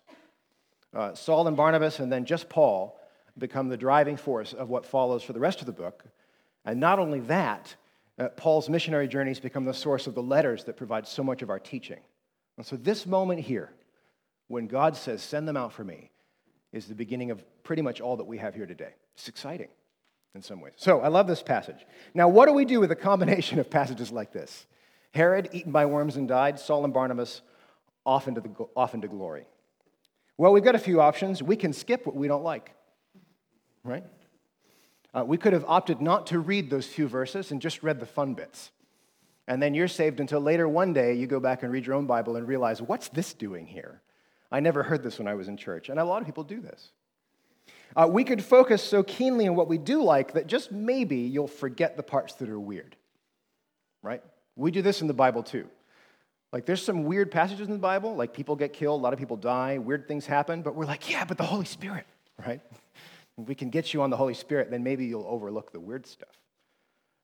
Uh, 0.96 1.14
Saul 1.14 1.48
and 1.48 1.56
Barnabas, 1.56 2.00
and 2.00 2.12
then 2.12 2.26
just 2.26 2.50
Paul, 2.50 2.98
become 3.38 3.70
the 3.70 3.78
driving 3.78 4.18
force 4.18 4.54
of 4.54 4.70
what 4.70 4.86
follows 4.86 5.24
for 5.24 5.34
the 5.34 5.40
rest 5.40 5.60
of 5.62 5.66
the 5.66 5.72
book. 5.72 6.04
And 6.66 6.80
not 6.80 7.00
only 7.00 7.20
that, 7.22 7.76
uh, 8.20 8.30
Paul's 8.30 8.70
missionary 8.70 9.08
journeys 9.08 9.40
become 9.40 9.66
the 9.66 9.74
source 9.74 10.08
of 10.08 10.16
the 10.16 10.22
letters 10.22 10.66
that 10.66 10.78
provide 10.78 11.08
so 11.08 11.24
much 11.24 11.42
of 11.42 11.50
our 11.50 11.60
teaching. 11.60 12.00
And 12.58 12.66
so, 12.66 12.76
this 12.76 13.06
moment 13.06 13.40
here, 13.40 13.72
when 14.48 14.68
God 14.68 14.96
says, 14.96 15.24
Send 15.24 15.48
them 15.48 15.58
out 15.58 15.74
for 15.74 15.84
me, 15.84 16.12
is 16.72 16.88
the 16.88 16.96
beginning 16.96 17.32
of 17.32 17.44
pretty 17.64 17.82
much 17.82 18.02
all 18.02 18.18
that 18.18 18.26
we 18.26 18.38
have 18.38 18.54
here 18.54 18.66
today. 18.66 18.94
It's 19.16 19.28
exciting 19.28 19.70
in 20.36 20.42
some 20.42 20.62
ways. 20.62 20.74
So 20.78 21.02
I 21.02 21.08
love 21.10 21.28
this 21.28 21.42
passage. 21.42 21.86
Now, 22.14 22.28
what 22.28 22.48
do 22.48 22.54
we 22.54 22.66
do 22.66 22.80
with 22.80 22.92
a 22.92 22.96
combination 22.96 23.60
of 23.60 23.70
passages 23.70 24.12
like 24.12 24.32
this? 24.32 24.66
Herod, 25.14 25.50
eaten 25.52 25.72
by 25.72 25.86
worms 25.86 26.16
and 26.16 26.28
died, 26.28 26.60
Saul 26.60 26.86
and 26.86 26.94
Barnabas, 26.94 27.42
off 28.06 28.28
into, 28.28 28.42
the, 28.42 28.50
off 28.76 28.94
into 28.94 29.08
glory. 29.08 29.46
Well, 30.38 30.54
we've 30.54 30.64
got 30.64 30.76
a 30.76 30.80
few 30.80 31.02
options. 31.02 31.44
We 31.44 31.56
can 31.56 31.74
skip 31.74 32.06
what 32.06 32.16
we 32.16 32.28
don't 32.28 32.44
like, 32.44 32.74
right? 33.84 34.04
Uh, 35.14 35.24
we 35.26 35.38
could 35.38 35.54
have 35.54 35.66
opted 35.68 36.02
not 36.02 36.28
to 36.28 36.40
read 36.40 36.70
those 36.70 36.88
few 36.88 37.08
verses 37.08 37.52
and 37.52 37.62
just 37.62 37.84
read 37.84 38.00
the 38.00 38.06
fun 38.06 38.34
bits. 38.34 38.72
And 39.48 39.62
then 39.62 39.74
you're 39.74 39.88
saved 39.88 40.20
until 40.20 40.40
later 40.40 40.68
one 40.68 40.94
day 40.94 41.14
you 41.14 41.28
go 41.28 41.40
back 41.40 41.64
and 41.64 41.72
read 41.72 41.86
your 41.86 41.96
own 41.96 42.06
Bible 42.06 42.36
and 42.36 42.48
realize, 42.48 42.82
what's 42.82 43.10
this 43.10 43.34
doing 43.34 43.66
here? 43.66 44.02
I 44.52 44.60
never 44.60 44.84
heard 44.84 45.04
this 45.04 45.18
when 45.18 45.28
I 45.28 45.36
was 45.36 45.48
in 45.48 45.58
church. 45.58 45.90
And 45.90 46.00
a 46.00 46.06
lot 46.06 46.22
of 46.22 46.26
people 46.26 46.44
do 46.44 46.62
this. 46.62 46.92
Uh, 47.96 48.08
we 48.10 48.24
could 48.24 48.44
focus 48.44 48.82
so 48.82 49.04
keenly 49.04 49.48
on 49.48 49.56
what 49.56 49.68
we 49.68 49.78
do 49.78 50.02
like 50.04 50.34
that 50.34 50.48
just 50.48 50.72
maybe 50.72 51.18
you'll 51.18 51.48
forget 51.48 51.98
the 51.98 52.04
parts 52.04 52.36
that 52.36 52.50
are 52.50 52.60
weird, 52.60 52.96
right? 54.02 54.24
We 54.56 54.72
do 54.72 54.82
this 54.82 55.02
in 55.02 55.08
the 55.08 55.14
Bible 55.14 55.44
too. 55.44 55.68
Like, 56.54 56.66
there's 56.66 56.84
some 56.84 57.04
weird 57.04 57.32
passages 57.32 57.68
in 57.68 57.74
the 57.74 57.80
Bible, 57.80 58.16
like 58.16 58.34
people 58.34 58.58
get 58.58 58.74
killed, 58.74 59.00
a 59.00 59.04
lot 59.04 59.14
of 59.14 59.20
people 59.20 59.38
die, 59.38 59.78
weird 59.78 60.08
things 60.08 60.26
happen, 60.26 60.62
but 60.62 60.76
we're 60.76 60.86
like, 60.86 61.10
yeah, 61.10 61.24
but 61.24 61.38
the 61.38 61.44
Holy 61.44 61.66
Spirit, 61.66 62.06
right? 62.46 62.62
If 63.38 63.48
we 63.48 63.56
can 63.56 63.70
get 63.70 63.94
you 63.94 64.02
on 64.02 64.10
the 64.10 64.18
Holy 64.18 64.34
Spirit, 64.34 64.72
then 64.72 64.84
maybe 64.84 65.06
you'll 65.06 65.28
overlook 65.28 65.72
the 65.72 65.80
weird 65.80 66.06
stuff. 66.06 66.30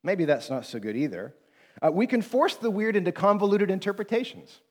Maybe 0.03 0.25
that's 0.25 0.49
not 0.49 0.65
so 0.65 0.79
good 0.79 0.95
either. 0.95 1.35
Uh, 1.81 1.91
we 1.91 2.07
can 2.07 2.21
force 2.21 2.55
the 2.55 2.71
weird 2.71 2.95
into 2.95 3.11
convoluted 3.11 3.69
interpretations. 3.69 4.61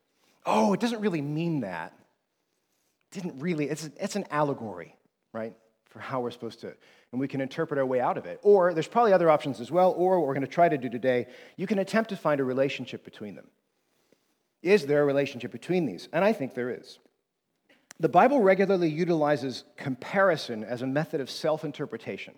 Oh, 0.45 0.73
it 0.73 0.81
doesn't 0.81 1.00
really 1.00 1.23
mean 1.23 1.61
that. 1.61 1.93
It 3.12 3.23
didn't 3.23 3.40
really, 3.40 3.69
it's, 3.69 3.88
it's 3.99 4.16
an 4.16 4.25
allegory, 4.31 4.97
right? 5.33 5.55
for 5.97 6.02
how 6.02 6.21
we're 6.21 6.31
supposed 6.31 6.61
to, 6.61 6.75
and 7.11 7.19
we 7.19 7.26
can 7.26 7.40
interpret 7.40 7.78
our 7.78 7.87
way 7.87 8.00
out 8.00 8.19
of 8.19 8.26
it. 8.26 8.38
Or 8.43 8.75
there's 8.75 8.87
probably 8.87 9.14
other 9.14 9.31
options 9.31 9.61
as 9.61 9.71
well, 9.71 9.95
or 9.97 10.21
what 10.21 10.26
we're 10.26 10.35
going 10.35 10.47
to 10.47 10.52
try 10.52 10.69
to 10.69 10.76
do 10.76 10.90
today, 10.90 11.26
you 11.57 11.66
can 11.66 11.78
attempt 11.78 12.11
to 12.11 12.16
find 12.16 12.38
a 12.38 12.45
relationship 12.45 13.02
between 13.02 13.35
them. 13.35 13.47
Is 14.62 14.85
there 14.85 15.00
a 15.00 15.07
relationship 15.07 15.52
between 15.52 15.87
these? 15.87 16.11
And 16.12 16.23
I 16.23 16.35
think 16.35 16.52
there 16.52 16.69
is. 16.69 16.99
The 17.98 18.08
Bible 18.08 18.40
regularly 18.40 18.90
utilizes 18.90 19.64
comparison 19.76 20.64
as 20.64 20.82
a 20.82 20.86
method 20.86 21.20
of 21.20 21.30
self 21.30 21.64
interpretation. 21.64 22.34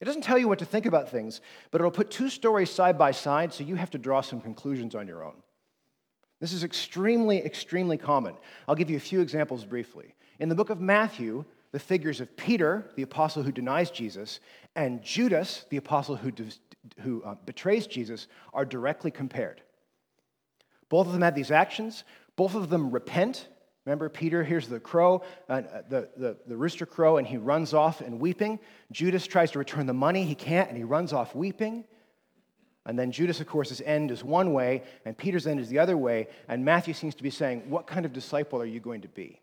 It 0.00 0.06
doesn't 0.06 0.22
tell 0.22 0.38
you 0.38 0.48
what 0.48 0.58
to 0.58 0.64
think 0.64 0.86
about 0.86 1.08
things, 1.08 1.40
but 1.70 1.80
it'll 1.80 1.92
put 1.92 2.10
two 2.10 2.28
stories 2.28 2.70
side 2.70 2.98
by 2.98 3.12
side 3.12 3.52
so 3.52 3.62
you 3.62 3.76
have 3.76 3.90
to 3.90 3.98
draw 3.98 4.20
some 4.20 4.40
conclusions 4.40 4.96
on 4.96 5.06
your 5.06 5.24
own. 5.24 5.36
This 6.40 6.52
is 6.52 6.64
extremely, 6.64 7.38
extremely 7.38 7.96
common. 7.96 8.34
I'll 8.66 8.74
give 8.74 8.90
you 8.90 8.96
a 8.96 9.00
few 9.00 9.20
examples 9.20 9.64
briefly. 9.64 10.16
In 10.40 10.48
the 10.48 10.56
book 10.56 10.70
of 10.70 10.80
Matthew, 10.80 11.44
the 11.70 11.78
figures 11.78 12.20
of 12.20 12.36
Peter, 12.36 12.90
the 12.96 13.02
apostle 13.02 13.44
who 13.44 13.52
denies 13.52 13.92
Jesus, 13.92 14.40
and 14.74 15.04
Judas, 15.04 15.66
the 15.70 15.76
apostle 15.76 16.16
who, 16.16 16.32
who 16.98 17.22
uh, 17.22 17.36
betrays 17.46 17.86
Jesus, 17.86 18.26
are 18.52 18.64
directly 18.64 19.12
compared. 19.12 19.62
Both 20.88 21.06
of 21.06 21.12
them 21.12 21.22
have 21.22 21.36
these 21.36 21.52
actions, 21.52 22.02
both 22.34 22.56
of 22.56 22.70
them 22.70 22.90
repent. 22.90 23.46
Remember, 23.84 24.08
Peter 24.08 24.44
hears 24.44 24.68
the 24.68 24.78
crow, 24.78 25.22
uh, 25.48 25.62
the, 25.88 26.08
the, 26.16 26.36
the 26.46 26.56
rooster 26.56 26.86
crow, 26.86 27.16
and 27.16 27.26
he 27.26 27.36
runs 27.36 27.74
off 27.74 28.00
and 28.00 28.20
weeping. 28.20 28.60
Judas 28.92 29.26
tries 29.26 29.50
to 29.52 29.58
return 29.58 29.86
the 29.86 29.92
money, 29.94 30.24
he 30.24 30.36
can't, 30.36 30.68
and 30.68 30.76
he 30.76 30.84
runs 30.84 31.12
off 31.12 31.34
weeping. 31.34 31.84
And 32.86 32.98
then 32.98 33.10
Judas, 33.12 33.40
of 33.40 33.46
course, 33.46 33.68
his 33.68 33.80
end 33.80 34.10
is 34.10 34.22
one 34.22 34.52
way, 34.52 34.82
and 35.04 35.16
Peter's 35.16 35.46
end 35.46 35.60
is 35.60 35.68
the 35.68 35.78
other 35.78 35.96
way. 35.96 36.28
And 36.48 36.64
Matthew 36.64 36.94
seems 36.94 37.14
to 37.16 37.22
be 37.22 37.30
saying, 37.30 37.68
What 37.68 37.86
kind 37.86 38.06
of 38.06 38.12
disciple 38.12 38.60
are 38.60 38.66
you 38.66 38.80
going 38.80 39.02
to 39.02 39.08
be? 39.08 39.40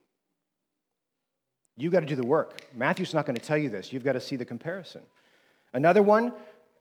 You've 1.78 1.94
got 1.94 2.02
to 2.02 2.06
do 2.06 2.16
the 2.16 2.26
work. 2.26 2.62
Matthew's 2.76 3.14
not 3.14 3.26
going 3.26 3.38
to 3.38 3.42
tell 3.42 3.58
you 3.58 3.70
this. 3.70 3.94
You've 3.94 4.04
got 4.04 4.14
to 4.14 4.22
see 4.22 4.36
the 4.36 4.46
comparison. 4.46 5.02
Another 5.74 6.04
one, 6.04 6.34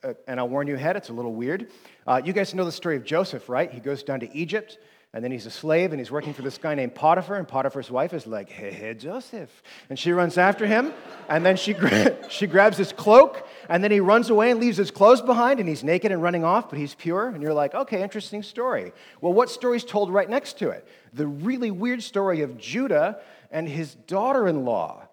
uh, 0.02 0.14
and 0.26 0.40
I'll 0.40 0.48
warn 0.48 0.66
you 0.66 0.74
ahead, 0.74 0.96
it's 0.96 1.08
a 1.08 1.12
little 1.12 1.34
weird. 1.34 1.70
Uh, 2.06 2.20
you 2.24 2.32
guys 2.32 2.54
know 2.54 2.64
the 2.64 2.72
story 2.72 2.96
of 2.96 3.04
Joseph, 3.04 3.48
right? 3.48 3.70
He 3.70 3.78
goes 3.78 4.02
down 4.02 4.18
to 4.20 4.36
Egypt. 4.36 4.78
And 5.18 5.24
then 5.24 5.32
he's 5.32 5.46
a 5.46 5.50
slave 5.50 5.90
and 5.90 5.98
he's 5.98 6.12
working 6.12 6.32
for 6.32 6.42
this 6.42 6.58
guy 6.58 6.76
named 6.76 6.94
Potiphar. 6.94 7.34
And 7.34 7.48
Potiphar's 7.48 7.90
wife 7.90 8.14
is 8.14 8.24
like, 8.24 8.48
hey, 8.48 8.70
hey, 8.70 8.94
Joseph. 8.94 9.64
And 9.90 9.98
she 9.98 10.12
runs 10.12 10.38
after 10.38 10.64
him. 10.64 10.92
And 11.28 11.44
then 11.44 11.56
she, 11.56 11.74
gra- 11.74 12.16
she 12.30 12.46
grabs 12.46 12.76
his 12.76 12.92
cloak. 12.92 13.44
And 13.68 13.82
then 13.82 13.90
he 13.90 13.98
runs 13.98 14.30
away 14.30 14.52
and 14.52 14.60
leaves 14.60 14.76
his 14.76 14.92
clothes 14.92 15.20
behind. 15.20 15.58
And 15.58 15.68
he's 15.68 15.82
naked 15.82 16.12
and 16.12 16.22
running 16.22 16.44
off, 16.44 16.70
but 16.70 16.78
he's 16.78 16.94
pure. 16.94 17.26
And 17.30 17.42
you're 17.42 17.52
like, 17.52 17.74
okay, 17.74 18.00
interesting 18.00 18.44
story. 18.44 18.92
Well, 19.20 19.32
what 19.32 19.50
story's 19.50 19.84
told 19.84 20.08
right 20.12 20.30
next 20.30 20.60
to 20.60 20.68
it? 20.68 20.86
The 21.12 21.26
really 21.26 21.72
weird 21.72 22.04
story 22.04 22.42
of 22.42 22.56
Judah 22.56 23.18
and 23.50 23.68
his 23.68 23.96
daughter 23.96 24.46
in 24.46 24.64
law 24.64 25.08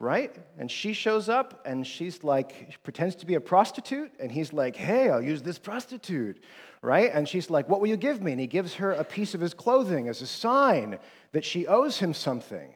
right? 0.00 0.34
And 0.58 0.70
she 0.70 0.92
shows 0.92 1.28
up 1.28 1.62
and 1.64 1.86
she's 1.86 2.22
like, 2.22 2.66
she 2.70 2.76
pretends 2.82 3.16
to 3.16 3.26
be 3.26 3.36
a 3.36 3.40
prostitute. 3.40 4.12
And 4.20 4.30
he's 4.30 4.52
like, 4.52 4.76
hey, 4.76 5.08
I'll 5.08 5.22
use 5.22 5.42
this 5.42 5.58
prostitute, 5.58 6.42
right? 6.84 7.10
And 7.12 7.26
she's 7.26 7.48
like, 7.48 7.68
what 7.68 7.80
will 7.80 7.88
you 7.88 7.96
give 7.96 8.22
me? 8.22 8.32
And 8.32 8.40
he 8.40 8.46
gives 8.46 8.74
her 8.74 8.92
a 8.92 9.04
piece 9.04 9.34
of 9.34 9.40
his 9.40 9.54
clothing 9.54 10.06
as 10.08 10.20
a 10.20 10.26
sign 10.26 10.98
that 11.32 11.44
she 11.44 11.66
owes 11.66 11.98
him 11.98 12.12
something. 12.12 12.74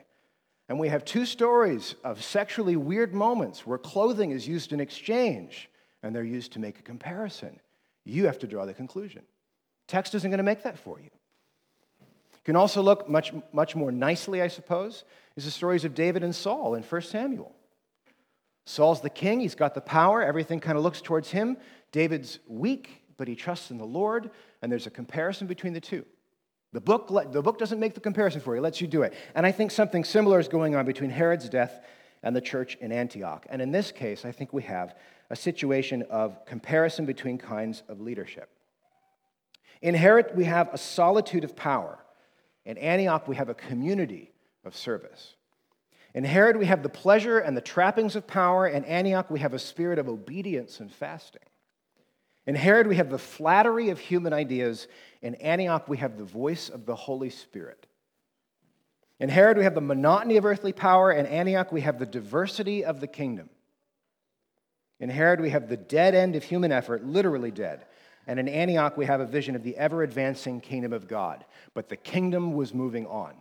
And 0.69 0.79
we 0.79 0.89
have 0.89 1.05
two 1.05 1.27
stories 1.27 1.95
of 2.03 2.25
sexually 2.25 2.75
weird 2.75 3.15
moments 3.15 3.67
where 3.67 3.79
clothing 3.79 4.31
is 4.31 4.49
used 4.49 4.73
in 4.73 4.81
exchange 4.81 5.69
and 6.03 6.15
they're 6.15 6.25
used 6.25 6.53
to 6.53 6.59
make 6.59 6.79
a 6.79 6.83
comparison. 6.83 7.61
You 8.05 8.27
have 8.27 8.39
to 8.39 8.47
draw 8.47 8.65
the 8.65 8.73
conclusion. 8.73 9.23
Text 9.87 10.15
isn't 10.15 10.31
going 10.31 10.39
to 10.39 10.45
make 10.45 10.63
that 10.63 10.79
for 10.79 10.99
you. 10.99 11.11
You 12.01 12.45
can 12.45 12.57
also 12.57 12.83
look 12.83 13.11
much, 13.11 13.33
much 13.53 13.77
more 13.77 13.93
nicely, 13.93 14.41
I 14.41 14.49
suppose, 14.49 15.05
is 15.37 15.45
the 15.45 15.51
stories 15.51 15.85
of 15.85 15.95
David 15.95 16.25
and 16.25 16.35
Saul 16.35 16.75
in 16.75 16.83
1 16.83 17.03
Samuel. 17.03 17.55
Saul's 18.65 19.03
the 19.03 19.11
king, 19.11 19.41
he's 19.41 19.55
got 19.55 19.75
the 19.75 19.81
power, 19.83 20.23
everything 20.23 20.61
kind 20.61 20.79
of 20.79 20.85
looks 20.85 21.03
towards 21.03 21.31
him. 21.31 21.59
David's 21.93 22.39
weak, 22.47 23.03
but 23.19 23.29
he 23.29 23.37
trusts 23.37 23.71
in 23.71 23.77
the 23.77 23.85
Lord, 23.85 24.31
and 24.63 24.73
there's 24.73 24.87
a 24.87 24.91
comparison 24.91 25.47
between 25.47 25.75
the 25.75 25.81
two. 25.81 26.07
The 26.73 26.81
book, 26.81 27.09
the 27.33 27.43
book 27.43 27.59
doesn't 27.59 27.81
make 27.81 27.95
the 27.95 28.01
comparison 28.01 28.41
for 28.41 28.55
you, 28.55 28.61
it 28.61 28.63
lets 28.63 28.81
you 28.81 28.87
do 28.87 29.03
it. 29.03 29.13
And 29.35 29.45
I 29.45 29.53
think 29.53 29.71
something 29.71 30.05
similar 30.05 30.39
is 30.39 30.49
going 30.49 30.75
on 30.75 30.87
between 30.87 31.11
Herod's 31.11 31.49
death 31.49 31.85
and 32.23 32.35
the 32.35 32.41
church 32.41 32.77
in 32.81 32.93
Antioch. 32.93 33.47
And 33.51 33.61
in 33.61 33.73
this 33.73 33.93
case, 33.93 34.25
I 34.25 34.33
think 34.33 34.53
we 34.53 34.63
have 34.63 34.95
a 35.31 35.37
situation 35.37 36.05
of 36.11 36.45
comparison 36.47 37.05
between 37.05 37.39
kinds 37.39 37.83
of 37.89 38.01
leadership. 38.01 38.49
In 39.83 39.95
Herod, 39.95 40.33
we 40.35 40.45
have 40.45 40.73
a 40.73 40.79
solitude 40.79 41.45
of 41.45 41.55
power. 41.55 41.99
In 42.65 42.77
Antioch, 42.79 43.29
we 43.29 43.37
have 43.37 43.49
a 43.49 43.55
community 43.55 44.33
of 44.65 44.77
service. 44.77 45.35
In 46.15 46.25
Herod, 46.25 46.57
we 46.57 46.67
have 46.67 46.83
the 46.83 46.89
pleasure 46.89 47.39
and 47.39 47.57
the 47.57 47.61
trappings 47.61 48.17
of 48.17 48.27
power. 48.27 48.67
In 48.67 48.85
Antioch, 48.85 49.31
we 49.31 49.41
have 49.41 49.55
a 49.55 49.59
spirit 49.59 49.99
of 49.99 50.09
obedience 50.09 50.81
and 50.81 50.93
fasting. 50.93 51.43
In 52.49 52.55
Herod, 52.55 52.87
we 52.87 52.97
have 52.97 53.11
the 53.11 53.19
flattery 53.19 53.91
of 53.91 53.99
human 53.99 54.33
ideas. 54.33 54.89
In 55.21 55.35
Antioch, 55.35 55.87
we 55.87 55.99
have 55.99 56.17
the 56.17 56.25
voice 56.25 56.71
of 56.71 56.87
the 56.87 56.97
Holy 56.97 57.29
Spirit. 57.29 57.87
In 59.21 59.29
Herod, 59.29 59.59
we 59.59 59.65
have 59.65 59.75
the 59.75 59.83
monotony 59.83 60.39
of 60.39 60.47
earthly 60.47 60.73
power. 60.73 61.13
In 61.13 61.27
Antioch, 61.27 61.71
we 61.71 61.83
have 61.83 61.99
the 61.99 62.07
diversity 62.07 62.87
of 62.87 63.01
the 63.01 63.07
kingdom. 63.07 63.51
In 64.99 65.11
Herod, 65.11 65.43
we 65.43 65.51
have 65.51 65.69
the 65.69 65.77
dead 65.77 66.15
end 66.15 66.37
of 66.37 66.43
human 66.43 66.73
effort, 66.73 67.05
literally 67.05 67.51
dead. 67.51 67.85
And 68.27 68.41
in 68.41 68.49
Antioch, 68.49 68.97
we 68.97 69.05
have 69.05 69.21
a 69.21 69.27
vision 69.27 69.55
of 69.55 69.63
the 69.63 69.77
ever 69.77 70.03
advancing 70.03 70.63
kingdom 70.63 70.95
of 70.95 71.07
God. 71.07 71.45
But 71.75 71.91
the 71.91 71.97
kingdom 71.97 72.55
was 72.55 72.73
moving 72.73 73.07
on. 73.09 73.35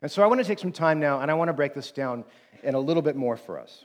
And 0.00 0.10
so 0.10 0.22
I 0.22 0.26
want 0.26 0.40
to 0.40 0.46
take 0.46 0.58
some 0.58 0.72
time 0.72 1.00
now 1.00 1.20
and 1.20 1.30
I 1.30 1.34
want 1.34 1.50
to 1.50 1.52
break 1.52 1.74
this 1.74 1.92
down 1.92 2.24
in 2.62 2.74
a 2.74 2.80
little 2.80 3.02
bit 3.02 3.14
more 3.14 3.36
for 3.36 3.60
us. 3.60 3.84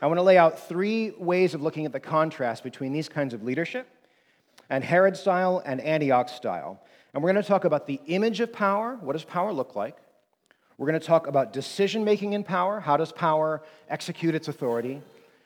I 0.00 0.06
want 0.06 0.18
to 0.18 0.22
lay 0.22 0.36
out 0.36 0.68
three 0.68 1.12
ways 1.12 1.54
of 1.54 1.62
looking 1.62 1.86
at 1.86 1.92
the 1.92 2.00
contrast 2.00 2.64
between 2.64 2.92
these 2.92 3.08
kinds 3.08 3.34
of 3.34 3.44
leadership 3.44 3.88
and 4.68 4.82
Herod 4.82 5.16
style 5.16 5.62
and 5.64 5.80
Antioch 5.80 6.28
style. 6.28 6.80
And 7.14 7.22
we're 7.22 7.32
going 7.32 7.42
to 7.42 7.48
talk 7.48 7.64
about 7.64 7.86
the 7.86 8.00
image 8.06 8.40
of 8.40 8.52
power. 8.52 8.96
What 9.00 9.12
does 9.12 9.24
power 9.24 9.52
look 9.52 9.76
like? 9.76 9.96
We're 10.78 10.88
going 10.88 10.98
to 10.98 11.06
talk 11.06 11.26
about 11.26 11.52
decision 11.52 12.04
making 12.04 12.32
in 12.32 12.42
power. 12.42 12.80
How 12.80 12.96
does 12.96 13.12
power 13.12 13.62
execute 13.88 14.34
its 14.34 14.48
authority? 14.48 14.94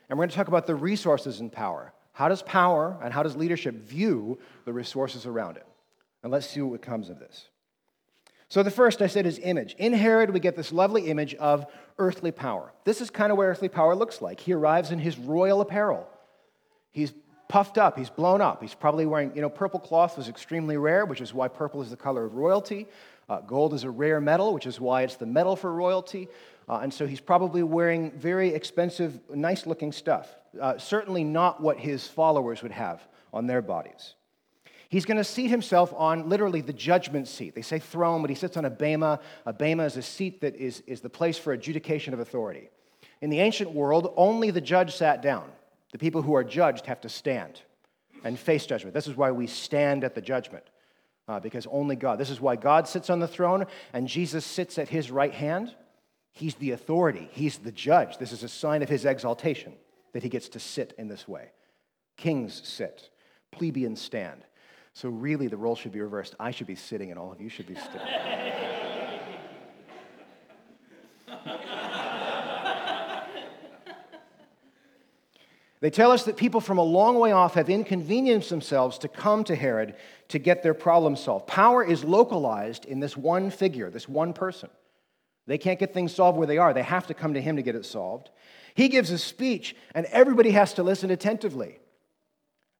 And 0.08 0.18
we're 0.18 0.22
going 0.22 0.30
to 0.30 0.36
talk 0.36 0.48
about 0.48 0.66
the 0.66 0.74
resources 0.74 1.40
in 1.40 1.50
power. 1.50 1.92
How 2.12 2.28
does 2.28 2.40
power 2.42 2.96
and 3.02 3.12
how 3.12 3.22
does 3.22 3.36
leadership 3.36 3.74
view 3.74 4.38
the 4.64 4.72
resources 4.72 5.26
around 5.26 5.58
it? 5.58 5.66
And 6.22 6.32
let's 6.32 6.48
see 6.48 6.62
what 6.62 6.80
comes 6.80 7.10
of 7.10 7.18
this. 7.18 7.48
So, 8.48 8.62
the 8.62 8.70
first 8.70 9.02
I 9.02 9.08
said 9.08 9.26
is 9.26 9.40
image. 9.42 9.74
In 9.78 9.92
Herod, 9.92 10.30
we 10.30 10.40
get 10.40 10.54
this 10.54 10.72
lovely 10.72 11.08
image 11.10 11.34
of 11.34 11.66
earthly 11.98 12.30
power. 12.30 12.72
This 12.84 13.00
is 13.00 13.10
kind 13.10 13.32
of 13.32 13.38
where 13.38 13.48
earthly 13.48 13.68
power 13.68 13.96
looks 13.96 14.22
like. 14.22 14.40
He 14.40 14.52
arrives 14.52 14.90
in 14.90 14.98
his 14.98 15.18
royal 15.18 15.60
apparel. 15.60 16.08
He's 16.92 17.12
puffed 17.48 17.78
up, 17.78 17.98
he's 17.98 18.10
blown 18.10 18.40
up. 18.40 18.60
He's 18.60 18.74
probably 18.74 19.06
wearing, 19.06 19.32
you 19.34 19.40
know, 19.40 19.48
purple 19.48 19.80
cloth 19.80 20.16
was 20.16 20.28
extremely 20.28 20.76
rare, 20.76 21.04
which 21.04 21.20
is 21.20 21.32
why 21.32 21.48
purple 21.48 21.82
is 21.82 21.90
the 21.90 21.96
color 21.96 22.24
of 22.24 22.34
royalty. 22.34 22.86
Uh, 23.28 23.40
gold 23.40 23.74
is 23.74 23.84
a 23.84 23.90
rare 23.90 24.20
metal, 24.20 24.54
which 24.54 24.66
is 24.66 24.80
why 24.80 25.02
it's 25.02 25.16
the 25.16 25.26
metal 25.26 25.56
for 25.56 25.72
royalty. 25.72 26.28
Uh, 26.68 26.80
and 26.82 26.92
so 26.92 27.06
he's 27.06 27.20
probably 27.20 27.62
wearing 27.62 28.10
very 28.12 28.50
expensive, 28.50 29.18
nice 29.32 29.66
looking 29.66 29.92
stuff. 29.92 30.34
Uh, 30.60 30.78
certainly 30.78 31.22
not 31.22 31.60
what 31.60 31.78
his 31.78 32.06
followers 32.06 32.62
would 32.62 32.72
have 32.72 33.06
on 33.32 33.46
their 33.46 33.62
bodies. 33.62 34.15
He's 34.88 35.04
going 35.04 35.16
to 35.16 35.24
seat 35.24 35.48
himself 35.48 35.92
on 35.96 36.28
literally 36.28 36.60
the 36.60 36.72
judgment 36.72 37.26
seat. 37.26 37.54
They 37.54 37.62
say 37.62 37.78
throne, 37.78 38.20
but 38.20 38.30
he 38.30 38.36
sits 38.36 38.56
on 38.56 38.64
a 38.64 38.70
bema. 38.70 39.20
A 39.44 39.52
bema 39.52 39.84
is 39.84 39.96
a 39.96 40.02
seat 40.02 40.40
that 40.42 40.54
is, 40.54 40.82
is 40.86 41.00
the 41.00 41.10
place 41.10 41.38
for 41.38 41.52
adjudication 41.52 42.14
of 42.14 42.20
authority. 42.20 42.68
In 43.20 43.30
the 43.30 43.40
ancient 43.40 43.72
world, 43.72 44.12
only 44.16 44.50
the 44.50 44.60
judge 44.60 44.94
sat 44.94 45.22
down. 45.22 45.50
The 45.92 45.98
people 45.98 46.22
who 46.22 46.34
are 46.34 46.44
judged 46.44 46.86
have 46.86 47.00
to 47.00 47.08
stand 47.08 47.62
and 48.22 48.38
face 48.38 48.66
judgment. 48.66 48.94
This 48.94 49.06
is 49.06 49.16
why 49.16 49.30
we 49.30 49.46
stand 49.46 50.04
at 50.04 50.14
the 50.14 50.20
judgment, 50.20 50.64
uh, 51.28 51.40
because 51.40 51.66
only 51.70 51.96
God. 51.96 52.18
This 52.18 52.30
is 52.30 52.40
why 52.40 52.56
God 52.56 52.86
sits 52.86 53.10
on 53.10 53.20
the 53.20 53.28
throne 53.28 53.66
and 53.92 54.06
Jesus 54.06 54.44
sits 54.44 54.78
at 54.78 54.88
his 54.88 55.10
right 55.10 55.32
hand. 55.32 55.74
He's 56.32 56.56
the 56.56 56.72
authority, 56.72 57.30
he's 57.32 57.58
the 57.58 57.72
judge. 57.72 58.18
This 58.18 58.32
is 58.32 58.42
a 58.42 58.48
sign 58.48 58.82
of 58.82 58.88
his 58.88 59.04
exaltation 59.04 59.72
that 60.12 60.22
he 60.22 60.28
gets 60.28 60.50
to 60.50 60.60
sit 60.60 60.92
in 60.98 61.08
this 61.08 61.26
way. 61.26 61.50
Kings 62.16 62.60
sit, 62.64 63.10
plebeians 63.52 64.00
stand. 64.00 64.45
So, 64.96 65.10
really, 65.10 65.46
the 65.46 65.58
role 65.58 65.76
should 65.76 65.92
be 65.92 66.00
reversed. 66.00 66.34
I 66.40 66.52
should 66.52 66.66
be 66.66 66.74
sitting, 66.74 67.10
and 67.10 67.20
all 67.20 67.30
of 67.30 67.38
you 67.38 67.50
should 67.50 67.66
be 67.66 67.74
standing. 67.74 68.00
They 75.80 75.90
tell 75.90 76.10
us 76.10 76.24
that 76.24 76.38
people 76.38 76.62
from 76.62 76.78
a 76.78 76.82
long 76.82 77.18
way 77.18 77.32
off 77.32 77.52
have 77.54 77.68
inconvenienced 77.68 78.48
themselves 78.48 78.96
to 79.00 79.08
come 79.08 79.44
to 79.44 79.54
Herod 79.54 79.94
to 80.28 80.38
get 80.38 80.62
their 80.62 80.72
problem 80.72 81.14
solved. 81.14 81.46
Power 81.46 81.84
is 81.84 82.02
localized 82.02 82.86
in 82.86 82.98
this 82.98 83.14
one 83.14 83.50
figure, 83.50 83.90
this 83.90 84.08
one 84.08 84.32
person. 84.32 84.70
They 85.46 85.58
can't 85.58 85.78
get 85.78 85.92
things 85.92 86.14
solved 86.14 86.38
where 86.38 86.46
they 86.46 86.56
are, 86.56 86.72
they 86.72 86.82
have 86.82 87.06
to 87.08 87.14
come 87.14 87.34
to 87.34 87.42
him 87.42 87.56
to 87.56 87.62
get 87.62 87.74
it 87.74 87.84
solved. 87.84 88.30
He 88.74 88.88
gives 88.88 89.10
a 89.10 89.18
speech, 89.18 89.76
and 89.94 90.06
everybody 90.06 90.52
has 90.52 90.72
to 90.74 90.82
listen 90.82 91.10
attentively. 91.10 91.80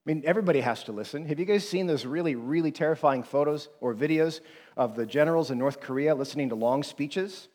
I 0.07 0.13
mean, 0.13 0.23
everybody 0.25 0.61
has 0.61 0.85
to 0.85 0.93
listen. 0.93 1.27
Have 1.27 1.41
you 1.41 1.45
guys 1.45 1.69
seen 1.69 1.89
those 1.89 2.07
really, 2.07 2.37
really 2.37 2.71
terrifying 2.71 3.25
photos 3.25 3.69
or 3.81 3.93
videos 3.93 4.41
of 4.77 4.95
the 4.95 5.05
generals 5.05 5.51
in 5.51 5.59
North 5.59 5.81
Korea 5.81 6.15
listening 6.15 6.51
to 6.51 6.55
long 6.55 6.85
speeches? 6.85 7.49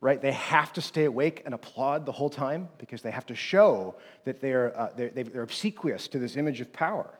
Right? 0.00 0.22
They 0.22 0.30
have 0.30 0.72
to 0.74 0.80
stay 0.80 1.06
awake 1.06 1.42
and 1.44 1.54
applaud 1.54 2.06
the 2.06 2.12
whole 2.12 2.30
time 2.30 2.68
because 2.78 3.02
they 3.02 3.10
have 3.10 3.26
to 3.26 3.34
show 3.34 3.96
that 4.24 4.40
they're, 4.40 4.78
uh, 4.78 4.90
they're, 4.96 5.10
they're 5.10 5.42
obsequious 5.42 6.06
to 6.08 6.20
this 6.20 6.36
image 6.36 6.60
of 6.60 6.72
power. 6.72 7.18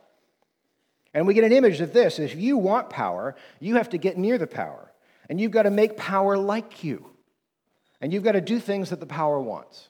And 1.13 1.27
we 1.27 1.33
get 1.33 1.43
an 1.43 1.51
image 1.51 1.81
of 1.81 1.91
this. 1.91 2.17
If 2.17 2.37
you 2.37 2.57
want 2.57 2.89
power, 2.89 3.35
you 3.59 3.75
have 3.75 3.89
to 3.89 3.97
get 3.97 4.17
near 4.17 4.37
the 4.37 4.47
power. 4.47 4.93
And 5.29 5.41
you've 5.41 5.51
got 5.51 5.63
to 5.63 5.71
make 5.71 5.97
power 5.97 6.37
like 6.37 6.85
you. 6.85 7.05
And 7.99 8.13
you've 8.13 8.23
got 8.23 8.31
to 8.31 8.41
do 8.41 8.61
things 8.61 8.91
that 8.91 9.01
the 9.01 9.05
power 9.05 9.41
wants. 9.41 9.89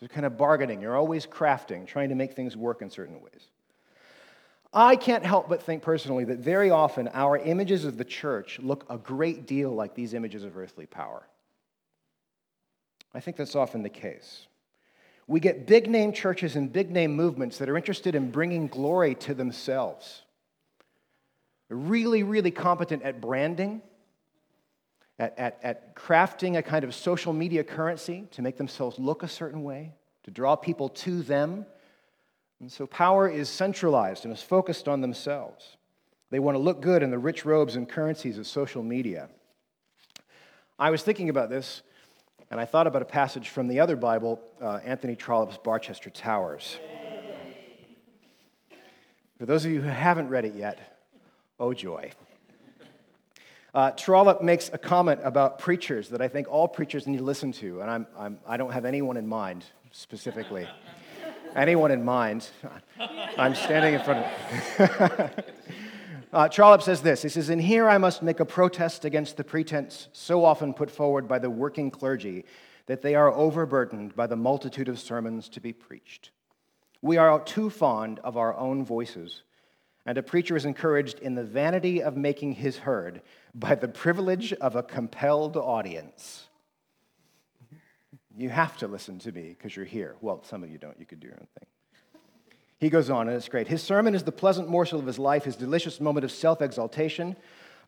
There's 0.00 0.10
kind 0.10 0.26
of 0.26 0.36
bargaining. 0.36 0.80
You're 0.80 0.96
always 0.96 1.24
crafting, 1.24 1.86
trying 1.86 2.08
to 2.08 2.16
make 2.16 2.34
things 2.34 2.56
work 2.56 2.82
in 2.82 2.90
certain 2.90 3.20
ways. 3.20 3.51
I 4.72 4.96
can't 4.96 5.24
help 5.24 5.48
but 5.48 5.62
think 5.62 5.82
personally 5.82 6.24
that 6.24 6.38
very 6.38 6.70
often 6.70 7.08
our 7.12 7.36
images 7.36 7.84
of 7.84 7.98
the 7.98 8.04
church 8.04 8.58
look 8.58 8.86
a 8.88 8.96
great 8.96 9.46
deal 9.46 9.70
like 9.70 9.94
these 9.94 10.14
images 10.14 10.44
of 10.44 10.56
earthly 10.56 10.86
power. 10.86 11.26
I 13.14 13.20
think 13.20 13.36
that's 13.36 13.54
often 13.54 13.82
the 13.82 13.90
case. 13.90 14.46
We 15.26 15.40
get 15.40 15.66
big 15.66 15.88
name 15.88 16.12
churches 16.12 16.56
and 16.56 16.72
big 16.72 16.90
name 16.90 17.14
movements 17.14 17.58
that 17.58 17.68
are 17.68 17.76
interested 17.76 18.14
in 18.14 18.30
bringing 18.30 18.66
glory 18.66 19.14
to 19.16 19.34
themselves. 19.34 20.22
Really, 21.68 22.22
really 22.22 22.50
competent 22.50 23.02
at 23.02 23.20
branding, 23.20 23.82
at, 25.18 25.38
at, 25.38 25.58
at 25.62 25.94
crafting 25.94 26.56
a 26.56 26.62
kind 26.62 26.84
of 26.84 26.94
social 26.94 27.32
media 27.32 27.62
currency 27.62 28.26
to 28.32 28.42
make 28.42 28.56
themselves 28.56 28.98
look 28.98 29.22
a 29.22 29.28
certain 29.28 29.62
way, 29.62 29.92
to 30.24 30.30
draw 30.30 30.56
people 30.56 30.88
to 30.88 31.22
them 31.22 31.66
and 32.62 32.70
so 32.70 32.86
power 32.86 33.28
is 33.28 33.48
centralized 33.48 34.24
and 34.24 34.32
is 34.32 34.40
focused 34.40 34.86
on 34.86 35.00
themselves. 35.00 35.76
They 36.30 36.38
want 36.38 36.54
to 36.54 36.60
look 36.60 36.80
good 36.80 37.02
in 37.02 37.10
the 37.10 37.18
rich 37.18 37.44
robes 37.44 37.74
and 37.74 37.88
currencies 37.88 38.38
of 38.38 38.46
social 38.46 38.84
media. 38.84 39.28
I 40.78 40.90
was 40.90 41.02
thinking 41.02 41.28
about 41.28 41.50
this, 41.50 41.82
and 42.52 42.60
I 42.60 42.64
thought 42.64 42.86
about 42.86 43.02
a 43.02 43.04
passage 43.04 43.48
from 43.48 43.66
the 43.66 43.80
other 43.80 43.96
Bible, 43.96 44.40
uh, 44.60 44.78
Anthony 44.84 45.16
Trollope's 45.16 45.58
Barchester 45.58 46.08
Towers. 46.08 46.78
For 49.38 49.44
those 49.44 49.64
of 49.64 49.72
you 49.72 49.80
who 49.80 49.88
haven't 49.88 50.28
read 50.28 50.44
it 50.44 50.54
yet, 50.54 51.00
oh 51.58 51.74
joy. 51.74 52.12
Uh, 53.74 53.90
Trollope 53.90 54.40
makes 54.40 54.70
a 54.72 54.78
comment 54.78 55.20
about 55.24 55.58
preachers 55.58 56.10
that 56.10 56.22
I 56.22 56.28
think 56.28 56.46
all 56.48 56.68
preachers 56.68 57.08
need 57.08 57.16
to 57.16 57.24
listen 57.24 57.50
to, 57.54 57.80
and 57.80 57.90
I'm, 57.90 58.06
I'm, 58.16 58.38
I 58.46 58.56
do 58.56 58.64
not 58.64 58.74
have 58.74 58.84
anyone 58.84 59.16
in 59.16 59.26
mind 59.26 59.64
specifically. 59.90 60.68
Anyone 61.56 61.90
in 61.90 62.04
mind. 62.04 62.48
I'm 63.38 63.54
standing 63.54 63.94
in 63.94 64.00
front 64.00 64.26
of. 64.26 65.44
uh, 66.32 66.48
Trollope 66.48 66.82
says 66.82 67.02
this 67.02 67.22
He 67.22 67.28
says, 67.28 67.50
"In 67.50 67.58
here 67.58 67.88
I 67.88 67.98
must 67.98 68.22
make 68.22 68.40
a 68.40 68.44
protest 68.44 69.04
against 69.04 69.36
the 69.36 69.44
pretense 69.44 70.08
so 70.12 70.44
often 70.44 70.74
put 70.74 70.90
forward 70.90 71.28
by 71.28 71.38
the 71.38 71.50
working 71.50 71.90
clergy 71.90 72.44
that 72.86 73.02
they 73.02 73.14
are 73.14 73.32
overburdened 73.32 74.14
by 74.16 74.26
the 74.26 74.36
multitude 74.36 74.88
of 74.88 74.98
sermons 74.98 75.48
to 75.50 75.60
be 75.60 75.72
preached. 75.72 76.30
We 77.00 77.16
are 77.16 77.40
too 77.40 77.70
fond 77.70 78.18
of 78.20 78.36
our 78.36 78.56
own 78.56 78.84
voices 78.84 79.42
and 80.04 80.18
a 80.18 80.22
preacher 80.22 80.56
is 80.56 80.64
encouraged 80.64 81.18
in 81.20 81.34
the 81.34 81.44
vanity 81.44 82.02
of 82.02 82.16
making 82.16 82.52
his 82.54 82.78
heard 82.78 83.22
by 83.54 83.74
the 83.74 83.88
privilege 83.88 84.52
of 84.54 84.74
a 84.74 84.82
compelled 84.82 85.56
audience. 85.56 86.48
You 88.36 88.48
have 88.48 88.76
to 88.78 88.88
listen 88.88 89.18
to 89.20 89.32
me 89.32 89.48
because 89.56 89.76
you're 89.76 89.84
here. 89.84 90.16
Well, 90.20 90.42
some 90.44 90.62
of 90.62 90.70
you 90.70 90.78
don't. 90.78 90.98
You 90.98 91.06
could 91.06 91.20
do 91.20 91.28
your 91.28 91.36
own 91.36 91.46
thing. 91.58 91.68
He 92.78 92.90
goes 92.90 93.10
on, 93.10 93.28
and 93.28 93.36
it's 93.36 93.48
great. 93.48 93.68
His 93.68 93.82
sermon 93.82 94.14
is 94.14 94.24
the 94.24 94.32
pleasant 94.32 94.68
morsel 94.68 94.98
of 94.98 95.06
his 95.06 95.18
life, 95.18 95.44
his 95.44 95.56
delicious 95.56 96.00
moment 96.00 96.24
of 96.24 96.32
self 96.32 96.60
exaltation. 96.60 97.36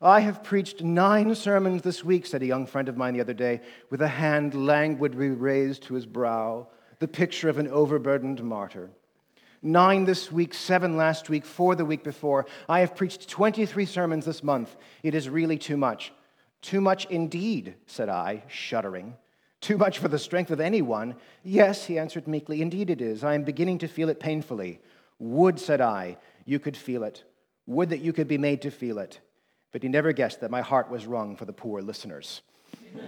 I 0.01 0.19
have 0.21 0.43
preached 0.43 0.81
nine 0.81 1.33
sermons 1.35 1.81
this 1.81 2.03
week, 2.03 2.25
said 2.25 2.41
a 2.41 2.45
young 2.45 2.65
friend 2.65 2.87
of 2.87 2.97
mine 2.97 3.13
the 3.13 3.21
other 3.21 3.33
day, 3.33 3.61
with 3.89 4.01
a 4.01 4.07
hand 4.07 4.53
languidly 4.53 5.29
raised 5.29 5.83
to 5.83 5.95
his 5.95 6.05
brow, 6.05 6.67
the 6.99 7.07
picture 7.07 7.49
of 7.49 7.57
an 7.57 7.67
overburdened 7.67 8.43
martyr 8.43 8.89
nine 9.65 10.05
this 10.05 10.31
week, 10.31 10.53
seven 10.53 10.95
last 10.95 11.29
week, 11.29 11.43
four 11.43 11.75
the 11.75 11.83
week 11.83 12.03
before. 12.03 12.45
I 12.69 12.79
have 12.79 12.95
preached 12.95 13.27
23 13.27 13.85
sermons 13.85 14.25
this 14.25 14.43
month. 14.43 14.75
It 15.03 15.15
is 15.15 15.27
really 15.27 15.57
too 15.57 15.75
much. 15.75 16.13
Too 16.61 16.79
much 16.79 17.05
indeed, 17.05 17.75
said 17.87 18.07
I, 18.07 18.43
shuddering. 18.47 19.15
Too 19.65 19.79
much 19.79 19.97
for 19.97 20.07
the 20.09 20.19
strength 20.19 20.51
of 20.51 20.59
anyone. 20.59 21.15
Yes, 21.43 21.87
he 21.87 21.97
answered 21.97 22.27
meekly, 22.27 22.61
indeed 22.61 22.91
it 22.91 23.01
is. 23.01 23.23
I 23.23 23.33
am 23.33 23.43
beginning 23.43 23.79
to 23.79 23.87
feel 23.87 24.09
it 24.09 24.19
painfully. 24.19 24.79
Would, 25.17 25.59
said 25.59 25.81
I, 25.81 26.17
you 26.45 26.59
could 26.59 26.77
feel 26.77 27.03
it. 27.03 27.23
Would 27.65 27.89
that 27.89 28.01
you 28.01 28.13
could 28.13 28.27
be 28.27 28.37
made 28.37 28.61
to 28.61 28.69
feel 28.69 28.99
it. 28.99 29.21
But 29.71 29.81
he 29.81 29.89
never 29.89 30.11
guessed 30.11 30.41
that 30.41 30.51
my 30.51 30.61
heart 30.61 30.91
was 30.91 31.07
wrung 31.07 31.35
for 31.35 31.45
the 31.45 31.51
poor 31.51 31.81
listeners. 31.81 32.43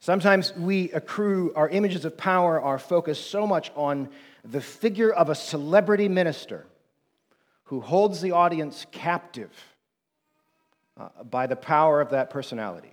Sometimes 0.00 0.52
we 0.56 0.90
accrue 0.90 1.52
our 1.54 1.68
images 1.68 2.04
of 2.04 2.16
power, 2.16 2.60
our 2.60 2.80
focus 2.80 3.24
so 3.24 3.46
much 3.46 3.70
on 3.76 4.08
the 4.44 4.60
figure 4.60 5.12
of 5.12 5.30
a 5.30 5.36
celebrity 5.36 6.08
minister 6.08 6.66
who 7.66 7.80
holds 7.80 8.20
the 8.20 8.32
audience 8.32 8.86
captive 8.90 9.52
uh, 10.96 11.24
by 11.24 11.46
the 11.46 11.56
power 11.56 12.00
of 12.00 12.10
that 12.10 12.30
personality. 12.30 12.92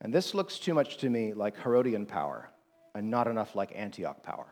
And 0.00 0.12
this 0.12 0.34
looks 0.34 0.58
too 0.58 0.74
much 0.74 0.98
to 0.98 1.10
me 1.10 1.34
like 1.34 1.56
Herodian 1.62 2.06
power 2.06 2.50
and 2.94 3.10
not 3.10 3.26
enough 3.26 3.54
like 3.54 3.72
Antioch 3.74 4.22
power. 4.22 4.46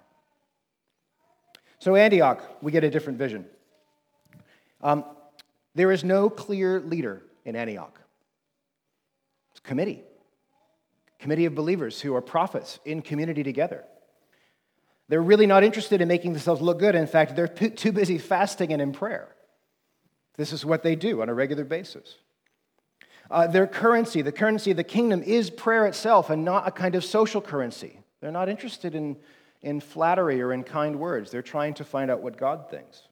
So, 1.79 1.97
Antioch, 1.97 2.43
we 2.61 2.73
get 2.73 2.85
a 2.85 2.91
different 2.91 3.19
vision. 3.19 3.47
Um, 4.83 5.05
there 5.75 5.93
is 5.93 6.05
no 6.05 6.29
clear 6.29 6.81
leader 6.81 7.23
in 7.45 7.57
Antioch, 7.57 7.99
it's 9.51 9.61
a 9.61 9.63
committee 9.63 10.03
committee 11.19 11.47
of 11.47 11.55
believers 11.55 12.01
who 12.01 12.15
are 12.15 12.23
prophets 12.23 12.79
in 12.85 13.03
community 13.03 13.43
together. 13.43 13.85
They're 15.09 15.23
really 15.23 15.47
not 15.47 15.65
interested 15.65 16.01
in 16.01 16.09
making 16.09 16.33
themselves 16.33 16.61
look 16.61 16.79
good. 16.79 16.95
In 16.95 17.07
fact, 17.07 17.35
they're 17.35 17.49
too 17.49 17.93
busy 17.93 18.19
fasting 18.19 18.73
and 18.73 18.81
in 18.81 18.93
prayer. 18.93 19.35
This 20.37 20.53
is 20.53 20.65
what 20.65 20.83
they 20.83 20.95
do 20.95 21.23
on 21.23 21.29
a 21.29 21.35
regular 21.35 21.65
basis. 21.65 22.15
Uh, 23.31 23.47
their 23.47 23.67
currency, 23.67 24.23
the 24.23 24.33
currency 24.33 24.71
of 24.71 24.77
the 24.77 24.85
kingdom, 24.85 25.23
is 25.23 25.51
prayer 25.51 25.87
itself 25.87 26.31
and 26.31 26.45
not 26.45 26.67
a 26.67 26.71
kind 26.71 26.95
of 26.95 27.05
social 27.05 27.41
currency. 27.41 28.01
They're 28.21 28.33
not 28.33 28.49
interested 28.49 28.95
in, 28.95 29.17
in 29.63 29.81
flattery 29.81 30.41
or 30.41 30.53
in 30.53 30.65
kind 30.65 30.99
words. 30.99 31.31
They're 31.31 31.43
trying 31.43 31.75
to 31.75 31.85
find 31.85 32.11
out 32.11 32.23
what 32.23 32.37
God 32.37 32.71
thinks. 32.71 33.03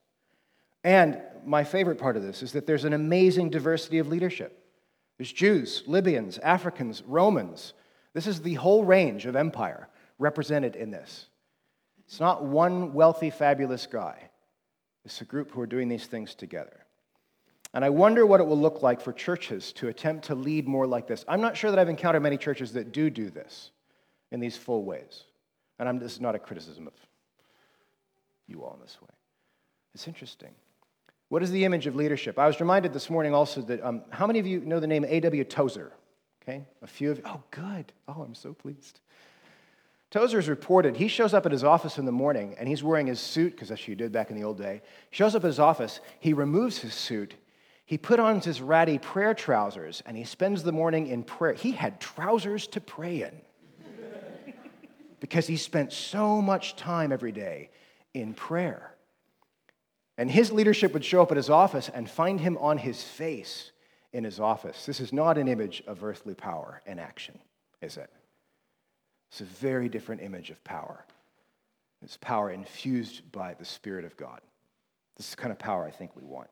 And 0.85 1.21
my 1.45 1.65
favorite 1.65 1.99
part 1.99 2.17
of 2.17 2.23
this 2.23 2.43
is 2.43 2.53
that 2.53 2.67
there's 2.67 2.85
an 2.85 2.93
amazing 2.93 3.51
diversity 3.51 3.99
of 3.99 4.09
leadership. 4.09 4.65
There's 5.19 5.33
Jews, 5.33 5.83
Libyans, 5.87 6.39
Africans, 6.39 7.03
Romans, 7.07 7.75
this 8.17 8.27
is 8.27 8.41
the 8.41 8.55
whole 8.55 8.83
range 8.83 9.27
of 9.27 9.37
empire 9.37 9.91
represented 10.19 10.75
in 10.75 10.91
this. 10.91 11.27
It's 12.07 12.19
not 12.19 12.47
one 12.47 12.95
wealthy, 12.95 13.29
fabulous 13.29 13.87
guy. 13.87 14.31
It's 15.05 15.21
a 15.21 15.27
group 15.27 15.51
who 15.51 15.61
are 15.61 15.67
doing 15.67 15.91
these 15.91 16.07
things 16.07 16.35
together. 16.35 16.86
And 17.77 17.85
I 17.85 17.91
wonder 17.91 18.25
what 18.25 18.41
it 18.41 18.47
will 18.47 18.59
look 18.59 18.83
like 18.83 19.03
for 19.03 19.13
churches 19.13 19.71
to 19.75 19.89
attempt 19.89 20.29
to 20.29 20.35
lead 20.35 20.67
more 20.67 20.87
like 20.87 21.07
this. 21.07 21.27
I'm 21.29 21.43
not 21.43 21.59
sure 21.59 21.71
that 21.71 21.79
I've 21.79 21.91
encountered 21.91 22.23
many 22.23 22.39
churches 22.39 22.73
that 22.73 22.91
do 22.91 23.11
do 23.11 23.29
this 23.29 23.71
in 24.33 24.41
these 24.41 24.57
full 24.57 24.83
ways. 24.83 25.25
And 25.79 25.87
I'm, 25.87 25.99
this 25.99 26.13
is 26.13 26.21
not 26.23 26.35
a 26.35 26.39
criticism 26.39 26.87
of 26.87 26.95
you 28.49 28.65
all 28.65 28.73
in 28.73 28.81
this 28.81 28.97
way. 29.03 29.11
It's 29.95 30.09
interesting. 30.09 30.55
What 31.29 31.43
is 31.43 31.51
the 31.51 31.67
image 31.67 31.87
of 31.87 31.95
leadership? 31.95 32.39
I 32.39 32.47
was 32.47 32.61
reminded 32.61 32.95
this 32.95 33.11
morning 33.11 33.35
also 33.35 33.61
that 33.61 33.85
um, 33.85 34.05
how 34.09 34.27
many 34.27 34.39
of 34.39 34.47
you 34.47 34.61
know 34.61 34.81
the 34.81 34.87
name 34.87 35.05
A.W. 35.07 35.45
Tozer? 35.45 35.93
Okay, 36.43 36.65
a 36.81 36.87
few 36.87 37.11
of 37.11 37.19
you. 37.19 37.25
Oh, 37.27 37.43
good. 37.51 37.93
Oh, 38.09 38.23
I'm 38.23 38.35
so 38.35 38.55
pleased. 38.55 39.01
Tozer 40.11 40.39
is 40.39 40.49
reported 40.49 40.97
he 40.97 41.09
shows 41.09 41.35
up 41.35 41.45
at 41.45 41.53
his 41.53 41.63
office 41.63 41.99
in 41.99 42.07
the 42.07 42.13
morning 42.13 42.55
and 42.59 42.71
he's 42.71 42.83
wearing 42.83 43.07
his 43.07 43.21
suit, 43.21 43.51
because 43.51 43.69
that's 43.69 43.83
what 43.83 43.89
you 43.89 43.97
did 43.97 44.13
back 44.13 44.31
in 44.31 44.37
the 44.37 44.45
old 44.45 44.57
day. 44.57 44.81
He 45.11 45.17
shows 45.17 45.35
up 45.35 45.45
at 45.45 45.49
his 45.49 45.61
office, 45.61 46.01
he 46.19 46.33
removes 46.33 46.79
his 46.79 46.95
suit, 46.95 47.35
he 47.87 47.99
put 47.99 48.19
on 48.19 48.41
his 48.41 48.61
ratty 48.61 48.99
prayer 48.99 49.33
trousers, 49.33 50.03
and 50.05 50.17
he 50.17 50.25
spends 50.25 50.65
the 50.65 50.73
morning 50.73 51.07
in 51.07 51.23
prayer. 51.23 51.55
He 51.55 51.71
had 51.71 52.01
trousers 52.01 52.67
to 52.69 52.81
pray 52.81 53.23
in 53.23 53.41
because 55.21 55.47
he 55.47 55.57
spent 55.57 55.93
so 55.93 56.43
much 56.43 56.75
time 56.75 57.13
every 57.13 57.31
day 57.31 57.71
in 58.13 58.35
prayer. 58.35 58.93
And 60.19 60.29
his 60.29 60.51
leadership 60.51 60.95
would 60.95 61.05
show 61.05 61.23
up 61.23 61.31
at 61.31 61.37
his 61.37 61.49
office 61.49 61.89
and 61.89 62.11
find 62.11 62.41
him 62.41 62.59
on 62.59 62.79
his 62.79 63.03
face 63.03 63.71
in 64.13 64.25
his 64.25 64.41
office. 64.41 64.85
This 64.85 64.99
is 64.99 65.13
not 65.13 65.39
an 65.39 65.47
image 65.47 65.85
of 65.87 66.03
earthly 66.03 66.35
power 66.35 66.83
and 66.87 66.99
action, 66.99 67.39
is 67.83 67.99
it? 67.99 68.11
It's 69.31 69.43
a 69.43 69.45
very 69.45 69.89
different 69.89 70.23
image 70.23 70.51
of 70.51 70.63
power. 70.65 71.05
It's 72.03 72.17
power 72.17 72.51
infused 72.51 73.31
by 73.31 73.55
the 73.55 73.65
Spirit 73.65 74.05
of 74.05 74.17
God. 74.17 74.41
This 75.17 75.29
is 75.29 75.35
the 75.37 75.43
kind 75.43 75.53
of 75.53 75.59
power 75.59 75.85
I 75.85 75.91
think 75.91 76.17
we 76.17 76.25
want. 76.25 76.49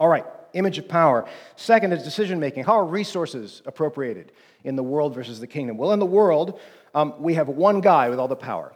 All 0.00 0.08
right, 0.08 0.24
image 0.52 0.78
of 0.78 0.88
power. 0.88 1.28
Second 1.56 1.92
is 1.92 2.02
decision 2.02 2.38
making. 2.38 2.64
How 2.64 2.78
are 2.78 2.84
resources 2.84 3.62
appropriated 3.66 4.32
in 4.64 4.76
the 4.76 4.82
world 4.82 5.14
versus 5.14 5.40
the 5.40 5.46
kingdom? 5.46 5.76
Well, 5.76 5.92
in 5.92 5.98
the 5.98 6.06
world, 6.06 6.60
um, 6.94 7.14
we 7.18 7.34
have 7.34 7.48
one 7.48 7.80
guy 7.80 8.08
with 8.08 8.18
all 8.18 8.28
the 8.28 8.36
power. 8.36 8.74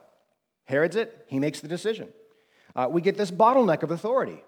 Herod's 0.64 0.96
it, 0.96 1.24
he 1.28 1.38
makes 1.38 1.60
the 1.60 1.68
decision. 1.68 2.08
Uh, 2.74 2.88
we 2.90 3.02
get 3.02 3.16
this 3.16 3.30
bottleneck 3.30 3.82
of 3.82 3.90
authority. 3.90 4.42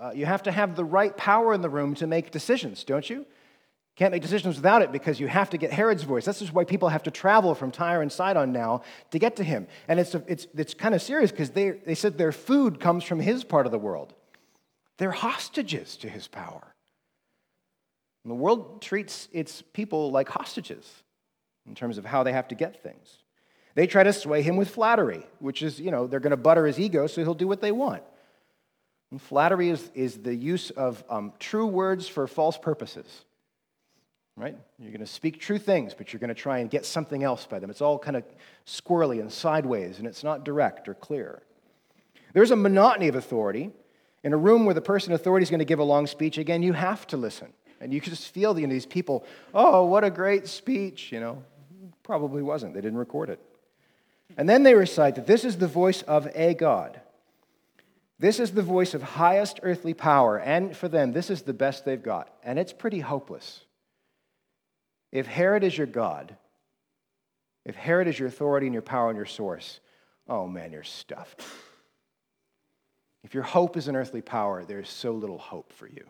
Uh, 0.00 0.12
you 0.14 0.26
have 0.26 0.44
to 0.44 0.52
have 0.52 0.76
the 0.76 0.84
right 0.84 1.16
power 1.16 1.52
in 1.52 1.60
the 1.60 1.68
room 1.68 1.94
to 1.96 2.06
make 2.06 2.30
decisions, 2.30 2.84
don't 2.84 3.08
you? 3.10 3.26
Can't 3.96 4.12
make 4.12 4.22
decisions 4.22 4.54
without 4.54 4.80
it 4.80 4.92
because 4.92 5.18
you 5.18 5.26
have 5.26 5.50
to 5.50 5.58
get 5.58 5.72
Herod's 5.72 6.04
voice. 6.04 6.24
This 6.24 6.40
is 6.40 6.52
why 6.52 6.62
people 6.62 6.88
have 6.88 7.02
to 7.02 7.10
travel 7.10 7.56
from 7.56 7.72
Tyre 7.72 8.00
and 8.00 8.12
Sidon 8.12 8.52
now 8.52 8.82
to 9.10 9.18
get 9.18 9.34
to 9.36 9.44
him. 9.44 9.66
And 9.88 9.98
it's, 9.98 10.14
it's, 10.14 10.46
it's 10.54 10.72
kind 10.72 10.94
of 10.94 11.02
serious 11.02 11.32
because 11.32 11.50
they, 11.50 11.70
they 11.70 11.96
said 11.96 12.16
their 12.16 12.30
food 12.30 12.78
comes 12.78 13.02
from 13.02 13.18
his 13.18 13.42
part 13.42 13.66
of 13.66 13.72
the 13.72 13.78
world. 13.78 14.14
They're 14.98 15.10
hostages 15.10 15.96
to 15.98 16.08
his 16.08 16.28
power. 16.28 16.74
And 18.24 18.30
the 18.30 18.34
world 18.34 18.82
treats 18.82 19.28
its 19.32 19.62
people 19.72 20.10
like 20.10 20.28
hostages 20.28 20.84
in 21.66 21.74
terms 21.74 21.98
of 21.98 22.04
how 22.04 22.24
they 22.24 22.32
have 22.32 22.48
to 22.48 22.54
get 22.54 22.82
things. 22.82 23.18
They 23.74 23.86
try 23.86 24.02
to 24.02 24.12
sway 24.12 24.42
him 24.42 24.56
with 24.56 24.70
flattery, 24.70 25.24
which 25.38 25.62
is, 25.62 25.80
you 25.80 25.90
know, 25.90 26.06
they're 26.06 26.20
going 26.20 26.32
to 26.32 26.36
butter 26.36 26.66
his 26.66 26.80
ego 26.80 27.06
so 27.06 27.22
he'll 27.22 27.34
do 27.34 27.46
what 27.46 27.60
they 27.60 27.72
want. 27.72 28.02
And 29.10 29.22
flattery 29.22 29.70
is, 29.70 29.90
is 29.94 30.18
the 30.18 30.34
use 30.34 30.70
of 30.70 31.02
um, 31.08 31.32
true 31.38 31.66
words 31.66 32.08
for 32.08 32.26
false 32.26 32.58
purposes. 32.58 33.24
Right? 34.36 34.56
You're 34.78 34.90
going 34.90 35.00
to 35.00 35.06
speak 35.06 35.40
true 35.40 35.58
things, 35.58 35.94
but 35.94 36.12
you're 36.12 36.20
going 36.20 36.28
to 36.28 36.34
try 36.34 36.58
and 36.58 36.70
get 36.70 36.84
something 36.84 37.22
else 37.22 37.46
by 37.46 37.58
them. 37.58 37.70
It's 37.70 37.80
all 37.80 37.98
kind 37.98 38.16
of 38.16 38.24
squirrely 38.66 39.20
and 39.20 39.32
sideways, 39.32 39.98
and 39.98 40.06
it's 40.06 40.22
not 40.22 40.44
direct 40.44 40.88
or 40.88 40.94
clear. 40.94 41.42
There's 42.34 42.50
a 42.50 42.56
monotony 42.56 43.08
of 43.08 43.16
authority. 43.16 43.70
In 44.28 44.34
a 44.34 44.36
room 44.36 44.66
where 44.66 44.74
the 44.74 44.82
person 44.82 45.12
in 45.12 45.14
authority 45.14 45.42
is 45.42 45.48
going 45.48 45.60
to 45.60 45.64
give 45.64 45.78
a 45.78 45.84
long 45.84 46.06
speech, 46.06 46.36
again, 46.36 46.62
you 46.62 46.74
have 46.74 47.06
to 47.06 47.16
listen. 47.16 47.50
And 47.80 47.94
you 47.94 48.00
can 48.02 48.10
just 48.10 48.28
feel 48.28 48.58
you 48.58 48.66
know, 48.66 48.74
these 48.74 48.84
people, 48.84 49.24
oh, 49.54 49.86
what 49.86 50.04
a 50.04 50.10
great 50.10 50.46
speech, 50.46 51.10
you 51.10 51.18
know. 51.18 51.42
Probably 52.02 52.42
wasn't. 52.42 52.74
They 52.74 52.82
didn't 52.82 52.98
record 52.98 53.30
it. 53.30 53.40
And 54.36 54.46
then 54.46 54.64
they 54.64 54.74
recite 54.74 55.14
that 55.14 55.26
this 55.26 55.46
is 55.46 55.56
the 55.56 55.66
voice 55.66 56.02
of 56.02 56.28
a 56.34 56.52
God. 56.52 57.00
This 58.18 58.38
is 58.38 58.50
the 58.50 58.60
voice 58.60 58.92
of 58.92 59.02
highest 59.02 59.60
earthly 59.62 59.94
power, 59.94 60.38
and 60.38 60.76
for 60.76 60.88
them, 60.88 61.12
this 61.12 61.30
is 61.30 61.40
the 61.40 61.54
best 61.54 61.86
they've 61.86 62.02
got. 62.02 62.30
And 62.44 62.58
it's 62.58 62.74
pretty 62.74 63.00
hopeless. 63.00 63.62
If 65.10 65.26
Herod 65.26 65.64
is 65.64 65.78
your 65.78 65.86
God, 65.86 66.36
if 67.64 67.76
Herod 67.76 68.08
is 68.08 68.18
your 68.18 68.28
authority 68.28 68.66
and 68.66 68.74
your 68.74 68.82
power 68.82 69.08
and 69.08 69.16
your 69.16 69.24
source, 69.24 69.80
oh 70.28 70.46
man, 70.46 70.70
you're 70.70 70.84
stuffed. 70.84 71.42
If 73.24 73.34
your 73.34 73.42
hope 73.42 73.76
is 73.76 73.88
in 73.88 73.96
earthly 73.96 74.22
power, 74.22 74.64
there's 74.64 74.88
so 74.88 75.12
little 75.12 75.38
hope 75.38 75.72
for 75.72 75.86
you. 75.86 76.06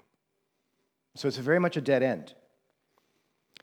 So 1.14 1.26
it's 1.26 1.36
very 1.38 1.58
much 1.58 1.76
a 1.76 1.80
dead 1.80 2.02
end. 2.02 2.34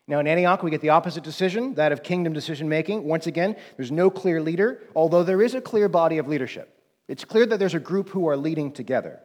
Now, 0.08 0.20
in 0.20 0.28
Antioch, 0.28 0.62
we 0.62 0.72
get 0.72 0.82
the 0.82 0.90
opposite 0.90 1.24
decision, 1.24 1.76
that 1.76 1.92
of 1.92 2.04
kingdom 2.04 2.34
decision 2.34 2.70
making. 2.70 3.06
Once 3.06 3.28
again, 3.28 3.56
there's 3.76 3.92
no 3.92 4.10
clear 4.10 4.42
leader, 4.42 4.84
although 4.96 5.24
there 5.24 5.42
is 5.42 5.56
a 5.56 5.62
clear 5.62 5.90
body 5.90 6.18
of 6.18 6.28
leadership. 6.28 6.72
It's 7.08 7.26
clear 7.26 7.46
that 7.46 7.58
there's 7.58 7.74
a 7.74 7.80
group 7.80 8.10
who 8.10 8.28
are 8.28 8.38
leading 8.38 8.72
together. 8.72 9.20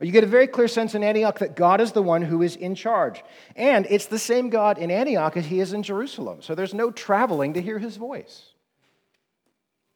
You 0.00 0.10
get 0.10 0.24
a 0.24 0.28
very 0.28 0.48
clear 0.48 0.66
sense 0.66 0.94
in 0.96 1.04
Antioch 1.04 1.38
that 1.38 1.54
God 1.54 1.80
is 1.80 1.92
the 1.92 2.02
one 2.02 2.22
who 2.22 2.42
is 2.42 2.56
in 2.56 2.74
charge. 2.74 3.22
And 3.54 3.86
it's 3.88 4.06
the 4.06 4.18
same 4.18 4.50
God 4.50 4.78
in 4.78 4.90
Antioch 4.90 5.36
as 5.36 5.46
he 5.46 5.60
is 5.60 5.72
in 5.72 5.84
Jerusalem. 5.84 6.42
So 6.42 6.54
there's 6.54 6.74
no 6.74 6.90
traveling 6.90 7.54
to 7.54 7.62
hear 7.62 7.78
his 7.78 7.96
voice. 7.96 8.42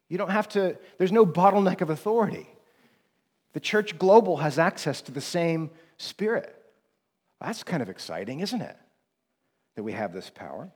You 0.09 0.17
don't 0.17 0.31
have 0.31 0.49
to, 0.51 0.79
there's 0.99 1.13
no 1.13 1.27
bottleneck 1.27 1.81
of 1.81 1.91
authority. 1.91 2.49
The 3.59 3.61
church 3.61 3.99
global 3.99 4.37
has 4.37 4.57
access 4.57 5.03
to 5.03 5.11
the 5.11 5.21
same 5.21 5.73
spirit. 5.97 6.55
That's 7.41 7.65
kind 7.65 7.83
of 7.83 7.89
exciting, 7.89 8.39
isn't 8.39 8.63
it? 8.63 8.77
that 9.75 9.83
we 9.85 9.93
have 9.93 10.13
this 10.13 10.31
power. 10.31 10.69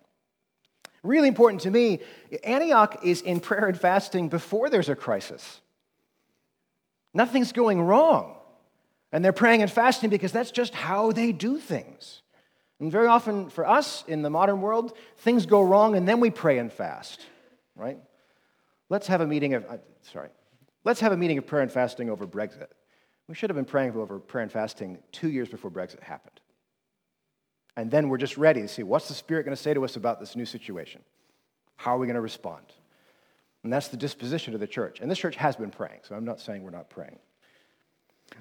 Really 1.04 1.28
important 1.28 1.62
to 1.62 1.70
me, 1.70 2.00
Antioch 2.42 3.04
is 3.04 3.20
in 3.20 3.38
prayer 3.38 3.66
and 3.66 3.78
fasting 3.78 4.28
before 4.28 4.68
there's 4.70 4.88
a 4.88 4.94
crisis. 4.94 5.60
Nothing's 7.12 7.52
going 7.52 7.80
wrong. 7.82 8.36
And 9.12 9.24
they're 9.24 9.32
praying 9.32 9.62
and 9.62 9.70
fasting 9.70 10.08
because 10.08 10.30
that's 10.30 10.52
just 10.52 10.72
how 10.72 11.10
they 11.10 11.32
do 11.32 11.58
things. 11.58 12.22
And 12.80 12.92
very 12.92 13.08
often 13.08 13.48
for 13.50 13.68
us 13.68 14.02
in 14.06 14.22
the 14.22 14.30
modern 14.30 14.60
world, 14.60 14.96
things 15.18 15.46
go 15.46 15.62
wrong 15.62 15.96
and 15.96 16.08
then 16.08 16.20
we 16.20 16.30
pray 16.30 16.58
and 16.58 16.72
fast, 16.72 17.26
right? 17.74 17.98
Let's 18.88 19.08
have 19.08 19.20
a 19.20 19.26
meeting 19.26 19.54
of, 19.54 19.64
uh, 19.68 19.76
sorry, 20.02 20.30
let's 20.84 21.00
have 21.00 21.12
a 21.12 21.16
meeting 21.16 21.38
of 21.38 21.46
prayer 21.46 21.62
and 21.62 21.72
fasting 21.72 22.10
over 22.10 22.26
Brexit. 22.26 22.68
We 23.28 23.34
should 23.34 23.50
have 23.50 23.56
been 23.56 23.64
praying 23.64 23.94
over 23.96 24.18
prayer 24.18 24.42
and 24.42 24.52
fasting 24.52 24.98
two 25.12 25.30
years 25.30 25.48
before 25.48 25.70
Brexit 25.70 26.02
happened. 26.02 26.40
And 27.76 27.90
then 27.90 28.08
we're 28.08 28.18
just 28.18 28.36
ready 28.36 28.60
to 28.60 28.68
see 28.68 28.82
what's 28.82 29.08
the 29.08 29.14
Spirit 29.14 29.44
going 29.44 29.56
to 29.56 29.62
say 29.62 29.74
to 29.74 29.84
us 29.84 29.96
about 29.96 30.20
this 30.20 30.36
new 30.36 30.44
situation? 30.44 31.02
How 31.76 31.96
are 31.96 31.98
we 31.98 32.06
going 32.06 32.16
to 32.16 32.20
respond? 32.20 32.64
And 33.64 33.72
that's 33.72 33.88
the 33.88 33.96
disposition 33.96 34.54
of 34.54 34.60
the 34.60 34.66
church. 34.66 35.00
And 35.00 35.10
this 35.10 35.18
church 35.18 35.36
has 35.36 35.56
been 35.56 35.70
praying, 35.70 36.00
so 36.02 36.14
I'm 36.14 36.24
not 36.24 36.40
saying 36.40 36.62
we're 36.62 36.70
not 36.70 36.90
praying. 36.90 37.18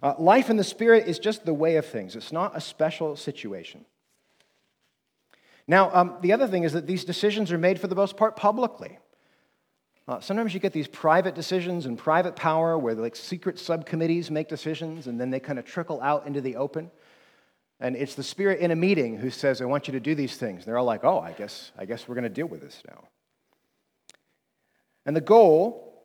Uh, 0.01 0.15
life 0.17 0.49
in 0.49 0.57
the 0.57 0.63
Spirit 0.63 1.07
is 1.07 1.19
just 1.19 1.45
the 1.45 1.53
way 1.53 1.75
of 1.75 1.85
things, 1.85 2.15
it's 2.15 2.31
not 2.31 2.55
a 2.55 2.61
special 2.61 3.15
situation. 3.15 3.85
Now, 5.67 5.91
um, 5.93 6.17
the 6.21 6.33
other 6.33 6.47
thing 6.47 6.63
is 6.63 6.73
that 6.73 6.87
these 6.87 7.05
decisions 7.05 7.51
are 7.51 7.57
made 7.57 7.79
for 7.79 7.87
the 7.87 7.95
most 7.95 8.17
part 8.17 8.35
publicly. 8.35 8.97
Uh, 10.07 10.19
sometimes 10.19 10.53
you 10.53 10.59
get 10.59 10.73
these 10.73 10.87
private 10.87 11.35
decisions 11.35 11.85
and 11.85 11.97
private 11.97 12.35
power 12.35 12.77
where 12.77 12.95
like 12.95 13.15
secret 13.15 13.59
subcommittees 13.59 14.31
make 14.31 14.47
decisions 14.47 15.07
and 15.07 15.19
then 15.19 15.29
they 15.29 15.39
kind 15.39 15.59
of 15.59 15.65
trickle 15.65 16.01
out 16.01 16.25
into 16.25 16.41
the 16.41 16.55
open. 16.55 16.89
And 17.79 17.95
it's 17.95 18.15
the 18.15 18.23
Spirit 18.23 18.59
in 18.59 18.71
a 18.71 18.75
meeting 18.75 19.17
who 19.17 19.29
says, 19.29 19.61
I 19.61 19.65
want 19.65 19.87
you 19.87 19.93
to 19.93 19.99
do 19.99 20.13
these 20.13 20.37
things. 20.37 20.59
And 20.59 20.65
they're 20.65 20.77
all 20.77 20.85
like, 20.85 21.03
oh, 21.03 21.19
I 21.19 21.31
guess, 21.31 21.71
I 21.77 21.85
guess 21.85 22.07
we're 22.07 22.15
going 22.15 22.23
to 22.23 22.29
deal 22.29 22.47
with 22.47 22.61
this 22.61 22.81
now. 22.87 23.07
And 25.05 25.15
the 25.15 25.21
goal 25.21 26.03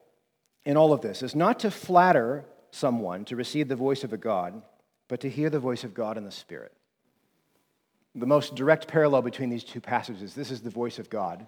in 0.64 0.76
all 0.76 0.92
of 0.92 1.00
this 1.00 1.22
is 1.22 1.34
not 1.34 1.60
to 1.60 1.70
flatter 1.70 2.44
someone 2.70 3.24
to 3.26 3.36
receive 3.36 3.68
the 3.68 3.76
voice 3.76 4.04
of 4.04 4.12
a 4.12 4.16
God, 4.16 4.62
but 5.08 5.20
to 5.20 5.30
hear 5.30 5.50
the 5.50 5.58
voice 5.58 5.84
of 5.84 5.94
God 5.94 6.18
in 6.18 6.24
the 6.24 6.30
Spirit. 6.30 6.72
The 8.14 8.26
most 8.26 8.54
direct 8.54 8.88
parallel 8.88 9.22
between 9.22 9.50
these 9.50 9.64
two 9.64 9.80
passages 9.80 10.34
this 10.34 10.50
is 10.50 10.62
the 10.62 10.70
voice 10.70 10.98
of 10.98 11.10
God. 11.10 11.46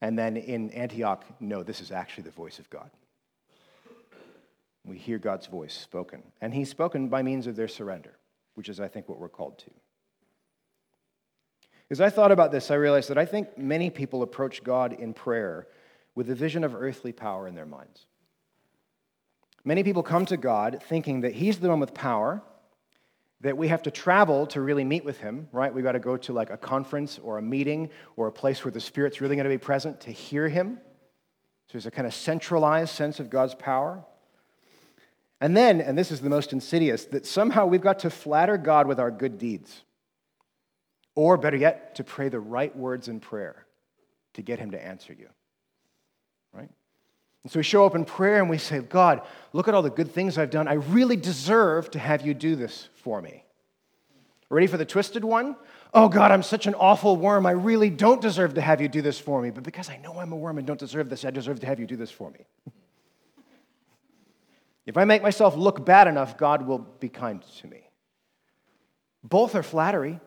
And 0.00 0.18
then 0.18 0.36
in 0.36 0.70
Antioch, 0.70 1.24
no, 1.40 1.62
this 1.62 1.80
is 1.80 1.90
actually 1.90 2.24
the 2.24 2.30
voice 2.30 2.58
of 2.58 2.68
God. 2.70 2.90
We 4.84 4.98
hear 4.98 5.18
God's 5.18 5.46
voice 5.46 5.74
spoken. 5.74 6.22
And 6.40 6.54
He's 6.54 6.70
spoken 6.70 7.08
by 7.08 7.22
means 7.22 7.46
of 7.46 7.56
their 7.56 7.68
surrender 7.68 8.16
which 8.56 8.68
is, 8.68 8.80
I 8.80 8.88
think, 8.88 9.08
what 9.08 9.20
we're 9.20 9.28
called 9.28 9.58
to. 9.58 9.70
As 11.90 12.00
I 12.00 12.10
thought 12.10 12.32
about 12.32 12.50
this, 12.50 12.70
I 12.70 12.74
realized 12.74 13.10
that 13.10 13.18
I 13.18 13.26
think 13.26 13.56
many 13.56 13.90
people 13.90 14.22
approach 14.22 14.64
God 14.64 14.94
in 14.94 15.14
prayer 15.14 15.68
with 16.16 16.28
a 16.30 16.34
vision 16.34 16.64
of 16.64 16.74
earthly 16.74 17.12
power 17.12 17.46
in 17.46 17.54
their 17.54 17.66
minds. 17.66 18.06
Many 19.62 19.84
people 19.84 20.02
come 20.02 20.26
to 20.26 20.36
God 20.36 20.82
thinking 20.88 21.20
that 21.20 21.34
He's 21.34 21.58
the 21.58 21.68
one 21.68 21.78
with 21.78 21.94
power, 21.94 22.42
that 23.46 23.56
we 23.56 23.68
have 23.68 23.82
to 23.82 23.90
travel 23.90 24.46
to 24.48 24.60
really 24.60 24.84
meet 24.84 25.04
with 25.04 25.18
Him, 25.18 25.48
right? 25.52 25.72
We've 25.72 25.84
got 25.84 25.92
to 25.92 26.00
go 26.00 26.16
to 26.16 26.32
like 26.32 26.50
a 26.50 26.56
conference 26.56 27.18
or 27.22 27.38
a 27.38 27.42
meeting 27.42 27.90
or 28.16 28.26
a 28.26 28.32
place 28.32 28.64
where 28.64 28.72
the 28.72 28.80
Spirit's 28.80 29.20
really 29.20 29.36
going 29.36 29.44
to 29.44 29.50
be 29.50 29.58
present 29.58 30.00
to 30.02 30.10
hear 30.10 30.48
Him. 30.48 30.78
So 31.66 31.72
there's 31.72 31.86
a 31.86 31.90
kind 31.90 32.06
of 32.06 32.14
centralized 32.14 32.94
sense 32.94 33.20
of 33.20 33.30
God's 33.30 33.54
power. 33.54 34.04
And 35.40 35.56
then, 35.56 35.80
and 35.80 35.98
this 35.98 36.10
is 36.10 36.20
the 36.20 36.30
most 36.30 36.52
insidious, 36.52 37.04
that 37.06 37.26
somehow 37.26 37.66
we've 37.66 37.80
got 37.80 38.00
to 38.00 38.10
flatter 38.10 38.56
God 38.56 38.86
with 38.86 38.98
our 38.98 39.10
good 39.10 39.38
deeds. 39.38 39.82
Or 41.14 41.36
better 41.36 41.56
yet, 41.56 41.94
to 41.96 42.04
pray 42.04 42.28
the 42.28 42.40
right 42.40 42.74
words 42.76 43.08
in 43.08 43.20
prayer 43.20 43.66
to 44.34 44.42
get 44.42 44.58
Him 44.58 44.72
to 44.72 44.82
answer 44.82 45.12
you. 45.12 45.28
Right? 46.52 46.70
And 47.46 47.52
so 47.52 47.60
we 47.60 47.62
show 47.62 47.86
up 47.86 47.94
in 47.94 48.04
prayer 48.04 48.40
and 48.40 48.50
we 48.50 48.58
say, 48.58 48.80
God, 48.80 49.22
look 49.52 49.68
at 49.68 49.74
all 49.74 49.80
the 49.80 49.88
good 49.88 50.10
things 50.10 50.36
I've 50.36 50.50
done. 50.50 50.66
I 50.66 50.72
really 50.72 51.14
deserve 51.14 51.88
to 51.92 51.98
have 52.00 52.26
you 52.26 52.34
do 52.34 52.56
this 52.56 52.88
for 52.96 53.22
me. 53.22 53.44
Ready 54.50 54.66
for 54.66 54.76
the 54.78 54.84
twisted 54.84 55.24
one? 55.24 55.54
Oh, 55.94 56.08
God, 56.08 56.32
I'm 56.32 56.42
such 56.42 56.66
an 56.66 56.74
awful 56.74 57.16
worm. 57.16 57.46
I 57.46 57.52
really 57.52 57.88
don't 57.88 58.20
deserve 58.20 58.54
to 58.54 58.60
have 58.60 58.80
you 58.80 58.88
do 58.88 59.00
this 59.00 59.20
for 59.20 59.40
me. 59.40 59.50
But 59.50 59.62
because 59.62 59.88
I 59.88 59.96
know 59.98 60.18
I'm 60.18 60.32
a 60.32 60.36
worm 60.36 60.58
and 60.58 60.66
don't 60.66 60.80
deserve 60.80 61.08
this, 61.08 61.24
I 61.24 61.30
deserve 61.30 61.60
to 61.60 61.66
have 61.66 61.78
you 61.78 61.86
do 61.86 61.94
this 61.94 62.10
for 62.10 62.32
me. 62.32 62.40
If 64.84 64.96
I 64.96 65.04
make 65.04 65.22
myself 65.22 65.54
look 65.56 65.84
bad 65.84 66.08
enough, 66.08 66.36
God 66.36 66.66
will 66.66 66.78
be 66.78 67.08
kind 67.08 67.42
to 67.60 67.66
me. 67.68 67.88
Both 69.22 69.54
are 69.54 69.62
flattery. 69.62 70.18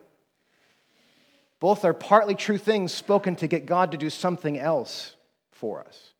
Both 1.60 1.84
are 1.84 1.92
partly 1.92 2.34
true 2.34 2.56
things 2.56 2.92
spoken 2.92 3.36
to 3.36 3.46
get 3.46 3.66
God 3.66 3.90
to 3.92 3.98
do 3.98 4.08
something 4.08 4.58
else 4.58 5.16
for 5.50 5.80
us. 5.80 6.14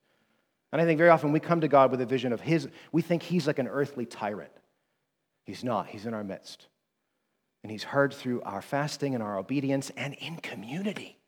And 0.72 0.80
I 0.80 0.84
think 0.84 0.98
very 0.98 1.10
often 1.10 1.32
we 1.32 1.40
come 1.40 1.62
to 1.62 1.68
God 1.68 1.90
with 1.90 2.00
a 2.00 2.06
vision 2.06 2.32
of 2.32 2.40
His, 2.40 2.68
we 2.92 3.02
think 3.02 3.22
He's 3.22 3.46
like 3.46 3.58
an 3.58 3.68
earthly 3.68 4.06
tyrant. 4.06 4.52
He's 5.44 5.64
not, 5.64 5.88
He's 5.88 6.06
in 6.06 6.14
our 6.14 6.24
midst. 6.24 6.68
And 7.62 7.72
He's 7.72 7.82
heard 7.82 8.14
through 8.14 8.42
our 8.42 8.62
fasting 8.62 9.14
and 9.14 9.22
our 9.22 9.38
obedience 9.38 9.90
and 9.96 10.14
in 10.14 10.36
community. 10.36 11.18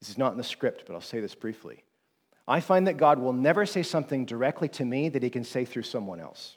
This 0.00 0.10
is 0.10 0.18
not 0.18 0.32
in 0.32 0.38
the 0.38 0.44
script, 0.44 0.84
but 0.86 0.94
I'll 0.94 1.00
say 1.00 1.20
this 1.20 1.34
briefly. 1.34 1.82
I 2.46 2.60
find 2.60 2.86
that 2.86 2.96
God 2.96 3.18
will 3.18 3.32
never 3.32 3.66
say 3.66 3.82
something 3.82 4.24
directly 4.24 4.68
to 4.70 4.84
me 4.84 5.08
that 5.08 5.22
he 5.22 5.30
can 5.30 5.42
say 5.42 5.64
through 5.64 5.82
someone 5.82 6.20
else. 6.20 6.56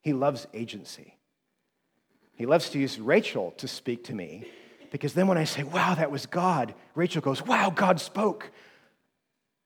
He 0.00 0.12
loves 0.12 0.46
agency. 0.54 1.16
He 2.36 2.46
loves 2.46 2.70
to 2.70 2.78
use 2.78 3.00
Rachel 3.00 3.52
to 3.56 3.66
speak 3.66 4.04
to 4.04 4.14
me 4.14 4.46
because 4.90 5.14
then 5.14 5.26
when 5.26 5.38
I 5.38 5.44
say, 5.44 5.62
wow, 5.62 5.94
that 5.94 6.10
was 6.10 6.26
God, 6.26 6.74
Rachel 6.94 7.22
goes, 7.22 7.44
wow, 7.44 7.70
God 7.70 8.00
spoke. 8.00 8.50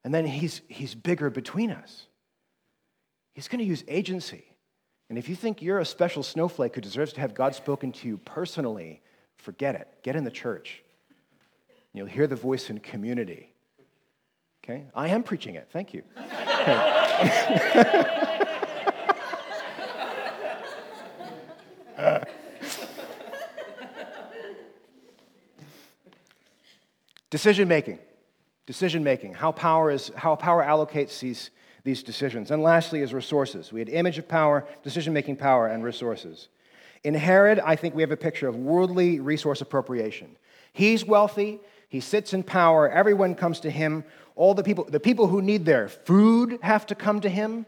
And 0.05 0.15
then 0.15 0.27
he's, 0.27 0.63
he's 0.69 0.95
bigger 0.95 1.31
between 1.31 1.71
us. 1.71 2.07
He's 3.35 3.49
going 3.49 3.61
to 3.61 3.65
use 3.65 3.85
agency. 3.89 4.45
And 5.09 5.19
if 5.19 5.29
you 5.29 5.37
think 5.37 5.63
you're 5.63 5.81
a 5.81 5.85
special 5.85 6.23
snowflake 6.23 6.75
who 6.75 6.81
deserves 6.81 7.13
to 7.15 7.21
have 7.21 7.35
God 7.35 7.55
spoken 7.55 7.93
to 7.93 8.09
you 8.09 8.19
personally, 8.19 9.03
forget 9.37 9.75
it. 9.75 9.89
Get 10.03 10.17
in 10.17 10.25
the 10.25 10.31
church. 10.31 10.83
You'll 11.93 12.07
hear 12.07 12.27
the 12.27 12.37
voice 12.37 12.71
in 12.71 12.79
community. 12.79 13.53
Okay? 14.65 14.85
I 14.95 15.09
am 15.09 15.23
preaching 15.23 15.57
it. 15.57 15.69
Thank 15.73 15.93
you. 15.93 16.03
decision 27.31 27.69
making. 27.69 27.99
Decision 28.67 29.03
making. 29.03 29.35
How 29.35 29.53
power 29.53 29.91
is 29.91 30.13
how 30.15 30.37
power 30.37 30.63
allocates 30.63 31.19
these, 31.21 31.51
these 31.83 32.03
decisions. 32.03 32.51
And 32.51 32.63
lastly 32.63 33.01
is 33.01 33.15
resources. 33.15 33.73
We 33.73 33.81
had 33.81 33.89
image 33.89 34.19
of 34.19 34.29
power, 34.29 34.67
decision 34.83 35.13
making 35.13 35.37
power, 35.37 35.67
and 35.67 35.83
resources. 35.83 36.49
In 37.03 37.15
Herod, 37.15 37.59
I 37.61 37.77
think 37.77 37.95
we 37.95 38.03
have 38.03 38.11
a 38.11 38.17
picture 38.17 38.47
of 38.47 38.57
worldly 38.57 39.21
resource 39.21 39.61
appropriation. 39.61 40.37
He's 40.73 41.05
wealthy, 41.05 41.61
he 41.89 42.01
sits 42.01 42.35
in 42.35 42.43
power, 42.43 42.89
everyone 42.89 43.35
comes 43.35 43.61
to 43.61 43.71
him 43.71 44.05
all 44.37 44.55
the 44.55 44.63
people, 44.63 44.85
the 44.85 45.01
people 45.01 45.27
who 45.27 45.43
need 45.43 45.65
their 45.65 45.89
food 45.89 46.59
have 46.63 46.87
to 46.87 46.95
come 46.95 47.21
to 47.21 47.29
him. 47.29 47.67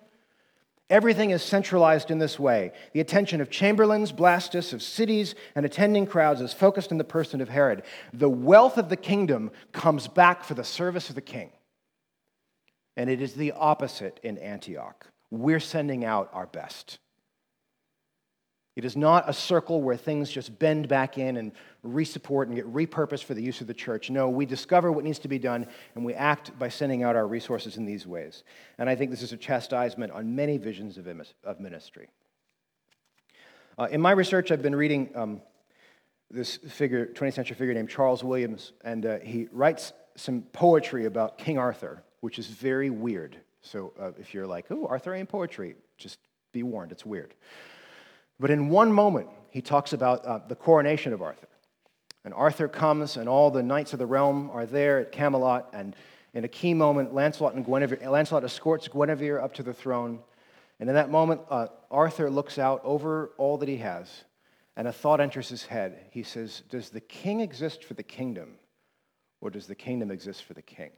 Everything 0.90 1.30
is 1.30 1.42
centralized 1.42 2.10
in 2.10 2.18
this 2.18 2.38
way. 2.38 2.72
The 2.92 3.00
attention 3.00 3.40
of 3.40 3.50
chamberlains, 3.50 4.12
Blastus, 4.12 4.72
of 4.72 4.82
cities, 4.82 5.34
and 5.54 5.64
attending 5.64 6.06
crowds 6.06 6.40
is 6.40 6.52
focused 6.52 6.90
in 6.90 6.98
the 6.98 7.04
person 7.04 7.40
of 7.40 7.48
Herod. 7.48 7.82
The 8.12 8.28
wealth 8.28 8.76
of 8.76 8.88
the 8.88 8.96
kingdom 8.96 9.50
comes 9.72 10.06
back 10.06 10.44
for 10.44 10.54
the 10.54 10.64
service 10.64 11.08
of 11.08 11.14
the 11.14 11.22
king. 11.22 11.50
And 12.96 13.08
it 13.08 13.22
is 13.22 13.34
the 13.34 13.52
opposite 13.52 14.20
in 14.22 14.36
Antioch. 14.36 15.06
We're 15.30 15.60
sending 15.60 16.04
out 16.04 16.28
our 16.34 16.46
best. 16.46 16.98
It 18.76 18.84
is 18.84 18.96
not 18.96 19.28
a 19.28 19.32
circle 19.32 19.82
where 19.82 19.96
things 19.96 20.30
just 20.30 20.58
bend 20.58 20.88
back 20.88 21.18
in 21.18 21.36
and 21.36 21.52
resupport 21.84 22.46
and 22.46 22.54
get 22.54 22.72
repurposed 22.72 23.24
for 23.24 23.34
the 23.34 23.42
use 23.42 23.60
of 23.60 23.66
the 23.66 23.74
church. 23.74 24.08
No, 24.08 24.28
we 24.28 24.46
discover 24.46 24.92
what 24.92 25.04
needs 25.04 25.18
to 25.20 25.28
be 25.28 25.38
done 25.38 25.66
and 25.94 26.04
we 26.04 26.14
act 26.14 26.56
by 26.58 26.68
sending 26.68 27.02
out 27.02 27.16
our 27.16 27.26
resources 27.26 27.76
in 27.76 27.84
these 27.84 28.06
ways. 28.06 28.44
And 28.78 28.88
I 28.88 28.94
think 28.94 29.10
this 29.10 29.22
is 29.22 29.32
a 29.32 29.36
chastisement 29.36 30.12
on 30.12 30.34
many 30.36 30.58
visions 30.58 30.96
of, 30.96 31.08
of 31.44 31.60
ministry. 31.60 32.08
Uh, 33.78 33.88
in 33.90 34.00
my 34.00 34.12
research, 34.12 34.52
I've 34.52 34.62
been 34.62 34.76
reading 34.76 35.10
um, 35.14 35.40
this 36.30 36.56
figure, 36.56 37.06
20th 37.06 37.34
century 37.34 37.56
figure 37.56 37.74
named 37.74 37.90
Charles 37.90 38.22
Williams, 38.22 38.72
and 38.84 39.04
uh, 39.04 39.18
he 39.18 39.48
writes 39.50 39.92
some 40.14 40.42
poetry 40.52 41.06
about 41.06 41.38
King 41.38 41.58
Arthur, 41.58 42.04
which 42.20 42.38
is 42.38 42.46
very 42.46 42.90
weird. 42.90 43.36
So 43.60 43.92
uh, 43.98 44.10
if 44.18 44.34
you're 44.34 44.46
like, 44.46 44.66
oh, 44.70 44.86
Arthurian 44.86 45.26
poetry, 45.26 45.74
just 45.96 46.18
be 46.52 46.62
warned, 46.62 46.92
it's 46.92 47.06
weird. 47.06 47.34
But 48.38 48.50
in 48.50 48.68
one 48.68 48.92
moment, 48.92 49.28
he 49.50 49.62
talks 49.62 49.92
about 49.92 50.24
uh, 50.24 50.40
the 50.48 50.56
coronation 50.56 51.12
of 51.12 51.22
Arthur. 51.22 51.48
And 52.24 52.32
Arthur 52.34 52.68
comes, 52.68 53.16
and 53.16 53.28
all 53.28 53.50
the 53.50 53.62
knights 53.62 53.92
of 53.92 53.98
the 53.98 54.06
realm 54.06 54.50
are 54.50 54.66
there 54.66 55.00
at 55.00 55.12
Camelot. 55.12 55.70
And 55.72 55.96
in 56.34 56.44
a 56.44 56.48
key 56.48 56.72
moment, 56.72 57.12
Lancelot, 57.12 57.54
and 57.54 57.64
Guinevere, 57.64 58.08
Lancelot 58.08 58.44
escorts 58.44 58.88
Guinevere 58.88 59.40
up 59.40 59.54
to 59.54 59.62
the 59.62 59.74
throne. 59.74 60.20
And 60.78 60.88
in 60.88 60.94
that 60.94 61.10
moment, 61.10 61.42
uh, 61.50 61.66
Arthur 61.90 62.30
looks 62.30 62.58
out 62.58 62.80
over 62.84 63.32
all 63.38 63.58
that 63.58 63.68
he 63.68 63.78
has, 63.78 64.24
and 64.76 64.88
a 64.88 64.92
thought 64.92 65.20
enters 65.20 65.48
his 65.48 65.64
head. 65.64 66.06
He 66.10 66.22
says, 66.22 66.62
Does 66.70 66.90
the 66.90 67.00
king 67.00 67.40
exist 67.40 67.84
for 67.84 67.94
the 67.94 68.02
kingdom, 68.02 68.54
or 69.40 69.50
does 69.50 69.66
the 69.66 69.74
kingdom 69.74 70.10
exist 70.10 70.44
for 70.44 70.54
the 70.54 70.62
king? 70.62 70.90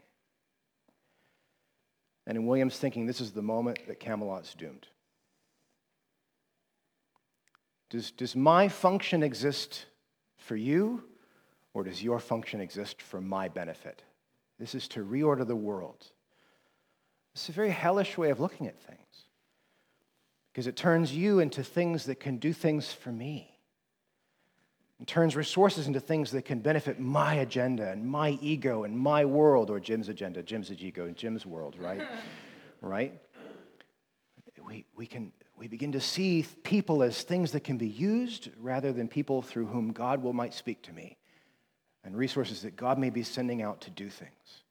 And 2.27 2.39
in 2.39 2.47
William's 2.47 2.79
thinking, 2.79 3.07
this 3.07 3.21
is 3.21 3.33
the 3.33 3.43
moment 3.43 3.87
that 3.87 4.01
Camelot's 4.01 4.55
doomed. 4.55 4.87
Does, 7.91 8.11
does 8.11 8.35
my 8.35 8.69
function 8.69 9.23
exist 9.23 9.87
for 10.39 10.57
you, 10.57 11.05
or 11.75 11.83
does 11.83 12.03
your 12.03 12.21
function 12.21 12.61
exist 12.61 13.03
for 13.03 13.21
my 13.21 13.49
benefit? 13.49 14.03
This 14.59 14.75
is 14.75 14.89
to 14.89 15.05
reorder 15.05 15.47
the 15.47 15.57
world. 15.57 16.07
It's 17.35 17.49
a 17.49 17.53
very 17.53 17.71
hellish 17.71 18.17
way 18.17 18.31
of 18.31 18.39
looking 18.39 18.69
at 18.69 18.81
things 18.81 19.01
because 20.53 20.69
it 20.69 20.77
turns 20.77 21.13
you 21.13 21.41
into 21.41 21.65
things 21.65 22.05
that 22.05 22.21
can 22.21 22.39
do 22.39 22.53
things 22.53 22.93
for 22.93 23.11
me. 23.11 23.51
It 25.01 25.09
turns 25.09 25.35
resources 25.35 25.89
into 25.89 25.99
things 25.99 26.31
that 26.31 26.45
can 26.45 26.61
benefit 26.61 27.01
my 27.01 27.35
agenda 27.35 27.91
and 27.91 28.07
my 28.07 28.39
ego 28.41 28.85
and 28.85 28.97
my 28.97 29.25
world, 29.25 29.69
or 29.69 29.81
Jim's 29.81 30.09
agenda, 30.09 30.45
Jim's 30.45 30.71
ego, 30.71 31.07
and 31.07 31.17
Jim's 31.17 31.45
world, 31.45 31.75
right? 31.81 32.01
right? 32.81 33.21
We, 34.65 34.87
we 34.97 35.07
can 35.07 35.33
we 35.57 35.67
begin 35.67 35.93
to 35.93 36.01
see 36.01 36.47
people 36.63 37.03
as 37.03 37.23
things 37.23 37.53
that 37.53 37.61
can 37.61 37.77
be 37.77 37.89
used 37.89 38.51
rather 38.59 38.93
than 38.93 39.09
people 39.09 39.43
through 39.43 39.67
whom 39.67 39.93
God 39.93 40.23
will 40.23 40.33
might 40.33 40.55
speak 40.55 40.83
to 40.83 40.93
me 40.93 41.17
and 42.05 42.17
resources 42.17 42.63
that 42.63 42.77
God 42.77 42.99
may 42.99 43.11
be 43.11 43.23
sending 43.23 43.63
out 43.63 43.81
to 43.83 43.91
do 43.91 44.09
things. 44.09 44.63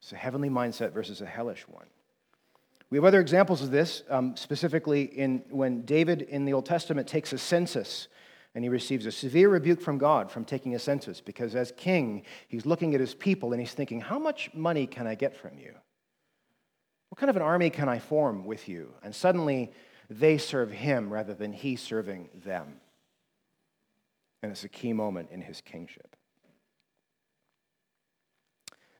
It's 0.00 0.12
a 0.12 0.16
heavenly 0.16 0.50
mindset 0.50 0.92
versus 0.92 1.20
a 1.20 1.26
hellish 1.26 1.66
one. 1.66 1.86
We 2.90 2.98
have 2.98 3.04
other 3.06 3.20
examples 3.20 3.62
of 3.62 3.70
this, 3.70 4.02
um, 4.10 4.36
specifically 4.36 5.02
in 5.02 5.42
when 5.48 5.82
David 5.82 6.22
in 6.22 6.44
the 6.44 6.52
Old 6.52 6.66
Testament 6.66 7.08
takes 7.08 7.32
a 7.32 7.38
census 7.38 8.08
and 8.54 8.62
he 8.62 8.68
receives 8.68 9.06
a 9.06 9.10
severe 9.10 9.48
rebuke 9.48 9.80
from 9.80 9.98
God 9.98 10.30
from 10.30 10.44
taking 10.44 10.74
a 10.74 10.78
census 10.78 11.20
because 11.20 11.54
as 11.54 11.72
king, 11.72 12.22
he's 12.46 12.66
looking 12.66 12.94
at 12.94 13.00
his 13.00 13.14
people 13.14 13.52
and 13.52 13.60
he's 13.60 13.72
thinking, 13.72 14.00
How 14.00 14.18
much 14.18 14.50
money 14.54 14.86
can 14.86 15.06
I 15.06 15.14
get 15.14 15.36
from 15.36 15.58
you? 15.58 15.72
What 17.08 17.18
kind 17.18 17.30
of 17.30 17.36
an 17.36 17.42
army 17.42 17.70
can 17.70 17.88
I 17.88 17.98
form 17.98 18.44
with 18.44 18.68
you? 18.68 18.92
And 19.02 19.14
suddenly 19.14 19.72
they 20.10 20.38
serve 20.38 20.70
him 20.70 21.12
rather 21.12 21.34
than 21.34 21.52
he 21.52 21.76
serving 21.76 22.28
them. 22.44 22.80
And 24.42 24.52
it's 24.52 24.64
a 24.64 24.68
key 24.68 24.92
moment 24.92 25.30
in 25.30 25.40
his 25.40 25.60
kingship. 25.60 26.16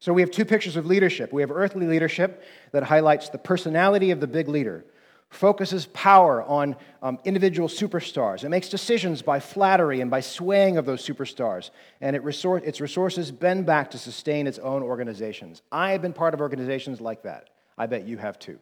So 0.04 0.12
we 0.12 0.20
have 0.20 0.30
two 0.30 0.44
pictures 0.44 0.76
of 0.76 0.84
leadership. 0.84 1.32
We 1.32 1.40
have 1.40 1.50
earthly 1.50 1.86
leadership 1.86 2.44
that 2.72 2.82
highlights 2.82 3.30
the 3.30 3.38
personality 3.38 4.10
of 4.10 4.20
the 4.20 4.26
big 4.26 4.48
leader, 4.48 4.84
focuses 5.30 5.86
power 5.86 6.42
on 6.42 6.76
um, 7.00 7.18
individual 7.24 7.68
superstars. 7.68 8.44
It 8.44 8.50
makes 8.50 8.68
decisions 8.68 9.22
by 9.22 9.40
flattery 9.40 10.02
and 10.02 10.10
by 10.10 10.20
swaying 10.20 10.76
of 10.76 10.84
those 10.84 11.02
superstars, 11.02 11.70
and 12.02 12.14
it 12.14 12.22
resor- 12.22 12.62
its 12.62 12.82
resources 12.82 13.30
bend 13.30 13.64
back 13.64 13.92
to 13.92 13.98
sustain 13.98 14.46
its 14.46 14.58
own 14.58 14.82
organizations. 14.82 15.62
I 15.72 15.92
have 15.92 16.02
been 16.02 16.12
part 16.12 16.34
of 16.34 16.40
organizations 16.42 17.00
like 17.00 17.22
that. 17.22 17.48
I 17.78 17.86
bet 17.86 18.06
you 18.06 18.18
have 18.18 18.38
too. 18.38 18.58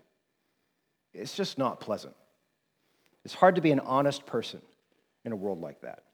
It's 1.12 1.34
just 1.34 1.58
not 1.58 1.80
pleasant. 1.80 2.14
It's 3.24 3.34
hard 3.34 3.56
to 3.56 3.60
be 3.60 3.72
an 3.72 3.80
honest 3.80 4.26
person 4.26 4.62
in 5.24 5.32
a 5.32 5.36
world 5.36 5.60
like 5.60 5.80
that. 5.80 6.04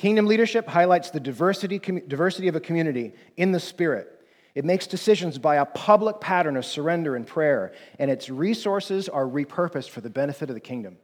Kingdom 0.00 0.24
leadership 0.24 0.66
highlights 0.66 1.10
the 1.10 1.20
diversity, 1.20 1.78
diversity 1.78 2.48
of 2.48 2.56
a 2.56 2.60
community 2.60 3.12
in 3.36 3.52
the 3.52 3.60
spirit. 3.60 4.08
It 4.54 4.64
makes 4.64 4.86
decisions 4.86 5.36
by 5.36 5.56
a 5.56 5.66
public 5.66 6.22
pattern 6.22 6.56
of 6.56 6.64
surrender 6.64 7.16
and 7.16 7.26
prayer, 7.26 7.74
and 7.98 8.10
its 8.10 8.30
resources 8.30 9.10
are 9.10 9.26
repurposed 9.26 9.90
for 9.90 10.00
the 10.00 10.08
benefit 10.08 10.48
of 10.48 10.54
the 10.54 10.60
kingdom. 10.60 10.96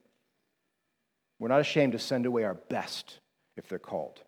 We're 1.38 1.48
not 1.48 1.60
ashamed 1.60 1.92
to 1.92 1.98
send 1.98 2.24
away 2.24 2.44
our 2.44 2.54
best 2.54 3.18
if 3.58 3.68
they're 3.68 3.78
called. 3.78 4.22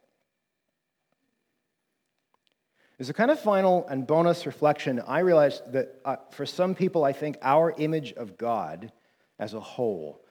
As 3.00 3.08
a 3.08 3.14
kind 3.14 3.30
of 3.30 3.40
final 3.40 3.88
and 3.88 4.06
bonus 4.06 4.44
reflection, 4.44 5.00
I 5.00 5.20
realized 5.20 5.62
that 5.72 5.98
uh, 6.04 6.16
for 6.32 6.44
some 6.44 6.74
people, 6.74 7.04
I 7.04 7.14
think 7.14 7.38
our 7.40 7.72
image 7.78 8.12
of 8.12 8.36
God 8.36 8.92
as 9.38 9.54
a 9.54 9.60
whole 9.60 10.22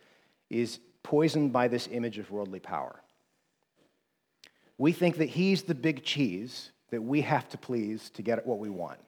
is 0.51 0.79
poisoned 1.01 1.51
by 1.51 1.69
this 1.69 1.89
image 1.91 2.19
of 2.19 2.29
worldly 2.29 2.59
power. 2.59 3.01
We 4.77 4.91
think 4.91 5.17
that 5.17 5.29
He's 5.29 5.63
the 5.63 5.75
big 5.75 6.03
cheese 6.03 6.71
that 6.91 7.01
we 7.01 7.21
have 7.21 7.49
to 7.49 7.57
please 7.57 8.09
to 8.11 8.21
get 8.21 8.45
what 8.45 8.59
we 8.59 8.69
want. 8.69 8.99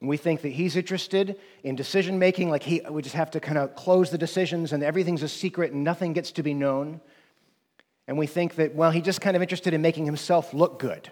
And 0.00 0.08
we 0.08 0.16
think 0.16 0.42
that 0.42 0.50
He's 0.50 0.76
interested 0.76 1.38
in 1.62 1.76
decision 1.76 2.18
making, 2.18 2.50
like 2.50 2.62
he, 2.62 2.82
we 2.90 3.02
just 3.02 3.14
have 3.14 3.30
to 3.32 3.40
kind 3.40 3.58
of 3.58 3.74
close 3.74 4.10
the 4.10 4.18
decisions 4.18 4.72
and 4.72 4.82
everything's 4.82 5.22
a 5.22 5.28
secret 5.28 5.72
and 5.72 5.84
nothing 5.84 6.12
gets 6.12 6.32
to 6.32 6.42
be 6.42 6.54
known. 6.54 7.00
And 8.06 8.18
we 8.18 8.26
think 8.26 8.56
that, 8.56 8.74
well, 8.74 8.90
He's 8.90 9.04
just 9.04 9.20
kind 9.20 9.36
of 9.36 9.42
interested 9.42 9.74
in 9.74 9.82
making 9.82 10.06
Himself 10.06 10.54
look 10.54 10.78
good. 10.78 11.10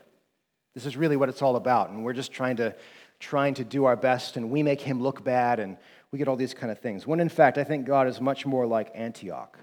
This 0.74 0.86
is 0.86 0.96
really 0.96 1.16
what 1.16 1.28
it's 1.28 1.42
all 1.42 1.56
about. 1.56 1.90
And 1.90 2.04
we're 2.04 2.12
just 2.12 2.32
trying 2.32 2.56
to, 2.56 2.74
trying 3.20 3.54
to 3.54 3.64
do 3.64 3.84
our 3.84 3.96
best, 3.96 4.36
and 4.36 4.50
we 4.50 4.62
make 4.62 4.80
him 4.80 5.02
look 5.02 5.24
bad, 5.24 5.58
and 5.58 5.76
we 6.12 6.18
get 6.18 6.28
all 6.28 6.36
these 6.36 6.54
kind 6.54 6.70
of 6.70 6.78
things. 6.78 7.06
When 7.06 7.20
in 7.20 7.28
fact, 7.28 7.58
I 7.58 7.64
think 7.64 7.86
God 7.86 8.06
is 8.06 8.20
much 8.20 8.46
more 8.46 8.66
like 8.66 8.90
Antioch, 8.94 9.58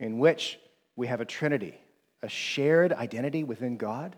in 0.00 0.18
which 0.18 0.58
we 0.96 1.06
have 1.06 1.20
a 1.20 1.24
trinity, 1.24 1.78
a 2.22 2.28
shared 2.28 2.92
identity 2.92 3.44
within 3.44 3.76
God, 3.76 4.16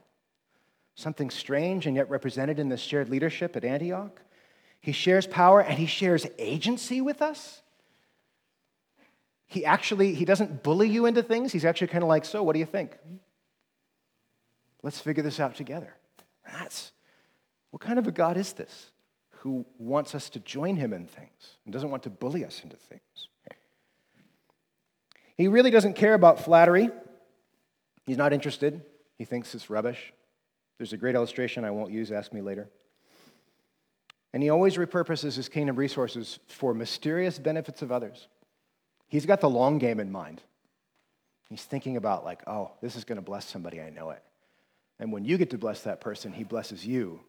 something 0.94 1.30
strange 1.30 1.86
and 1.86 1.96
yet 1.96 2.10
represented 2.10 2.58
in 2.58 2.68
this 2.68 2.80
shared 2.80 3.08
leadership 3.08 3.56
at 3.56 3.64
Antioch. 3.64 4.20
He 4.80 4.92
shares 4.92 5.26
power 5.26 5.60
and 5.60 5.78
he 5.78 5.86
shares 5.86 6.26
agency 6.38 7.00
with 7.00 7.22
us. 7.22 7.62
He 9.46 9.64
actually 9.64 10.14
he 10.14 10.24
doesn't 10.24 10.62
bully 10.62 10.88
you 10.88 11.06
into 11.06 11.22
things. 11.22 11.52
He's 11.52 11.64
actually 11.64 11.86
kind 11.88 12.02
of 12.02 12.08
like, 12.08 12.24
"So, 12.24 12.42
what 12.42 12.54
do 12.54 12.58
you 12.58 12.66
think?" 12.66 12.98
Let's 14.82 15.00
figure 15.00 15.22
this 15.22 15.40
out 15.40 15.54
together. 15.54 15.94
That's 16.44 16.92
what 17.70 17.80
kind 17.80 17.98
of 17.98 18.06
a 18.06 18.12
God 18.12 18.36
is 18.36 18.52
this 18.52 18.90
who 19.44 19.66
wants 19.78 20.14
us 20.14 20.30
to 20.30 20.40
join 20.40 20.76
him 20.76 20.92
in 20.92 21.06
things 21.06 21.58
and 21.64 21.72
doesn't 21.72 21.90
want 21.90 22.02
to 22.04 22.10
bully 22.10 22.44
us 22.44 22.62
into 22.62 22.76
things? 22.76 23.28
He 25.36 25.48
really 25.48 25.70
doesn't 25.70 25.94
care 25.94 26.14
about 26.14 26.44
flattery. 26.44 26.90
He's 28.06 28.16
not 28.16 28.32
interested. 28.32 28.82
He 29.18 29.24
thinks 29.24 29.54
it's 29.54 29.70
rubbish. 29.70 30.12
There's 30.78 30.92
a 30.92 30.96
great 30.96 31.14
illustration 31.14 31.64
I 31.64 31.70
won't 31.70 31.92
use, 31.92 32.12
ask 32.12 32.32
me 32.32 32.40
later. 32.40 32.68
And 34.32 34.42
he 34.42 34.50
always 34.50 34.76
repurposes 34.76 35.36
his 35.36 35.48
kingdom 35.48 35.76
resources 35.76 36.40
for 36.48 36.74
mysterious 36.74 37.38
benefits 37.38 37.82
of 37.82 37.92
others. 37.92 38.26
He's 39.06 39.26
got 39.26 39.40
the 39.40 39.48
long 39.48 39.78
game 39.78 40.00
in 40.00 40.10
mind. 40.10 40.42
He's 41.48 41.62
thinking 41.62 41.96
about, 41.96 42.24
like, 42.24 42.42
oh, 42.48 42.72
this 42.80 42.96
is 42.96 43.04
going 43.04 43.16
to 43.16 43.22
bless 43.22 43.44
somebody, 43.44 43.80
I 43.80 43.90
know 43.90 44.10
it. 44.10 44.22
And 44.98 45.12
when 45.12 45.24
you 45.24 45.38
get 45.38 45.50
to 45.50 45.58
bless 45.58 45.82
that 45.82 46.00
person, 46.00 46.32
he 46.32 46.42
blesses 46.42 46.84
you. 46.84 47.20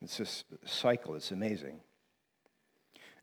It's 0.00 0.16
this 0.16 0.44
cycle, 0.64 1.14
it's 1.14 1.32
amazing. 1.32 1.80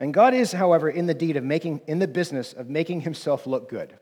And 0.03 0.13
God 0.13 0.33
is, 0.33 0.51
however, 0.51 0.89
in 0.89 1.05
the 1.05 1.13
deed 1.13 1.37
of 1.37 1.45
making, 1.45 1.79
in 1.87 1.99
the 1.99 2.09
business 2.09 2.51
of 2.51 2.69
making 2.69 2.99
himself 2.99 3.47
look 3.47 3.69
good. 3.69 3.97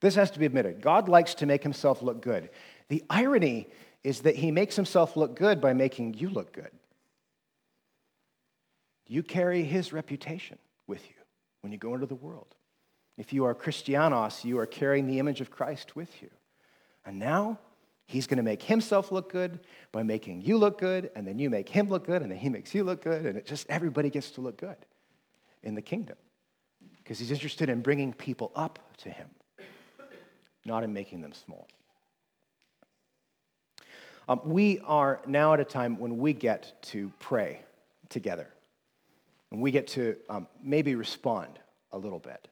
This 0.00 0.14
has 0.14 0.30
to 0.30 0.38
be 0.38 0.46
admitted. 0.46 0.80
God 0.80 1.06
likes 1.06 1.34
to 1.34 1.44
make 1.44 1.62
himself 1.62 2.00
look 2.00 2.22
good. 2.22 2.48
The 2.88 3.04
irony 3.10 3.68
is 4.02 4.22
that 4.22 4.36
he 4.36 4.50
makes 4.50 4.74
himself 4.74 5.18
look 5.18 5.36
good 5.36 5.60
by 5.60 5.74
making 5.74 6.14
you 6.14 6.30
look 6.30 6.54
good. 6.54 6.70
You 9.06 9.22
carry 9.22 9.64
his 9.64 9.92
reputation 9.92 10.56
with 10.86 11.06
you 11.10 11.16
when 11.60 11.72
you 11.72 11.78
go 11.78 11.92
into 11.92 12.06
the 12.06 12.14
world. 12.14 12.54
If 13.18 13.34
you 13.34 13.44
are 13.44 13.54
Christianos, 13.54 14.46
you 14.46 14.58
are 14.60 14.66
carrying 14.66 15.06
the 15.06 15.18
image 15.18 15.42
of 15.42 15.50
Christ 15.50 15.94
with 15.94 16.22
you. 16.22 16.30
And 17.04 17.18
now 17.18 17.58
He's 18.06 18.26
going 18.26 18.36
to 18.36 18.42
make 18.42 18.62
himself 18.62 19.10
look 19.10 19.32
good 19.32 19.60
by 19.90 20.02
making 20.02 20.42
you 20.42 20.58
look 20.58 20.78
good, 20.78 21.10
and 21.16 21.26
then 21.26 21.38
you 21.38 21.48
make 21.48 21.70
him 21.70 21.88
look 21.88 22.04
good, 22.04 22.20
and 22.20 22.30
then 22.30 22.36
he 22.36 22.50
makes 22.50 22.74
you 22.74 22.84
look 22.84 23.02
good, 23.02 23.24
and 23.24 23.38
it 23.38 23.46
just 23.46 23.66
everybody 23.70 24.10
gets 24.10 24.30
to 24.32 24.42
look 24.42 24.58
good 24.58 24.76
in 25.64 25.74
the 25.74 25.82
kingdom 25.82 26.16
because 26.98 27.18
he's 27.18 27.30
interested 27.30 27.68
in 27.68 27.80
bringing 27.80 28.12
people 28.12 28.52
up 28.54 28.78
to 28.98 29.10
him. 29.10 29.28
not 30.64 30.84
in 30.84 30.92
making 30.92 31.20
them 31.20 31.32
small. 31.32 31.68
Um, 34.28 34.40
we 34.44 34.80
are 34.86 35.20
now 35.26 35.52
at 35.52 35.60
a 35.60 35.64
time 35.64 35.98
when 35.98 36.18
we 36.18 36.32
get 36.32 36.82
to 36.82 37.12
pray 37.18 37.60
together. 38.08 38.48
And 39.50 39.60
we 39.60 39.70
get 39.70 39.88
to 39.88 40.16
um, 40.30 40.46
maybe 40.62 40.94
respond 40.94 41.58
a 41.92 41.98
little 41.98 42.18
bit. 42.18 42.48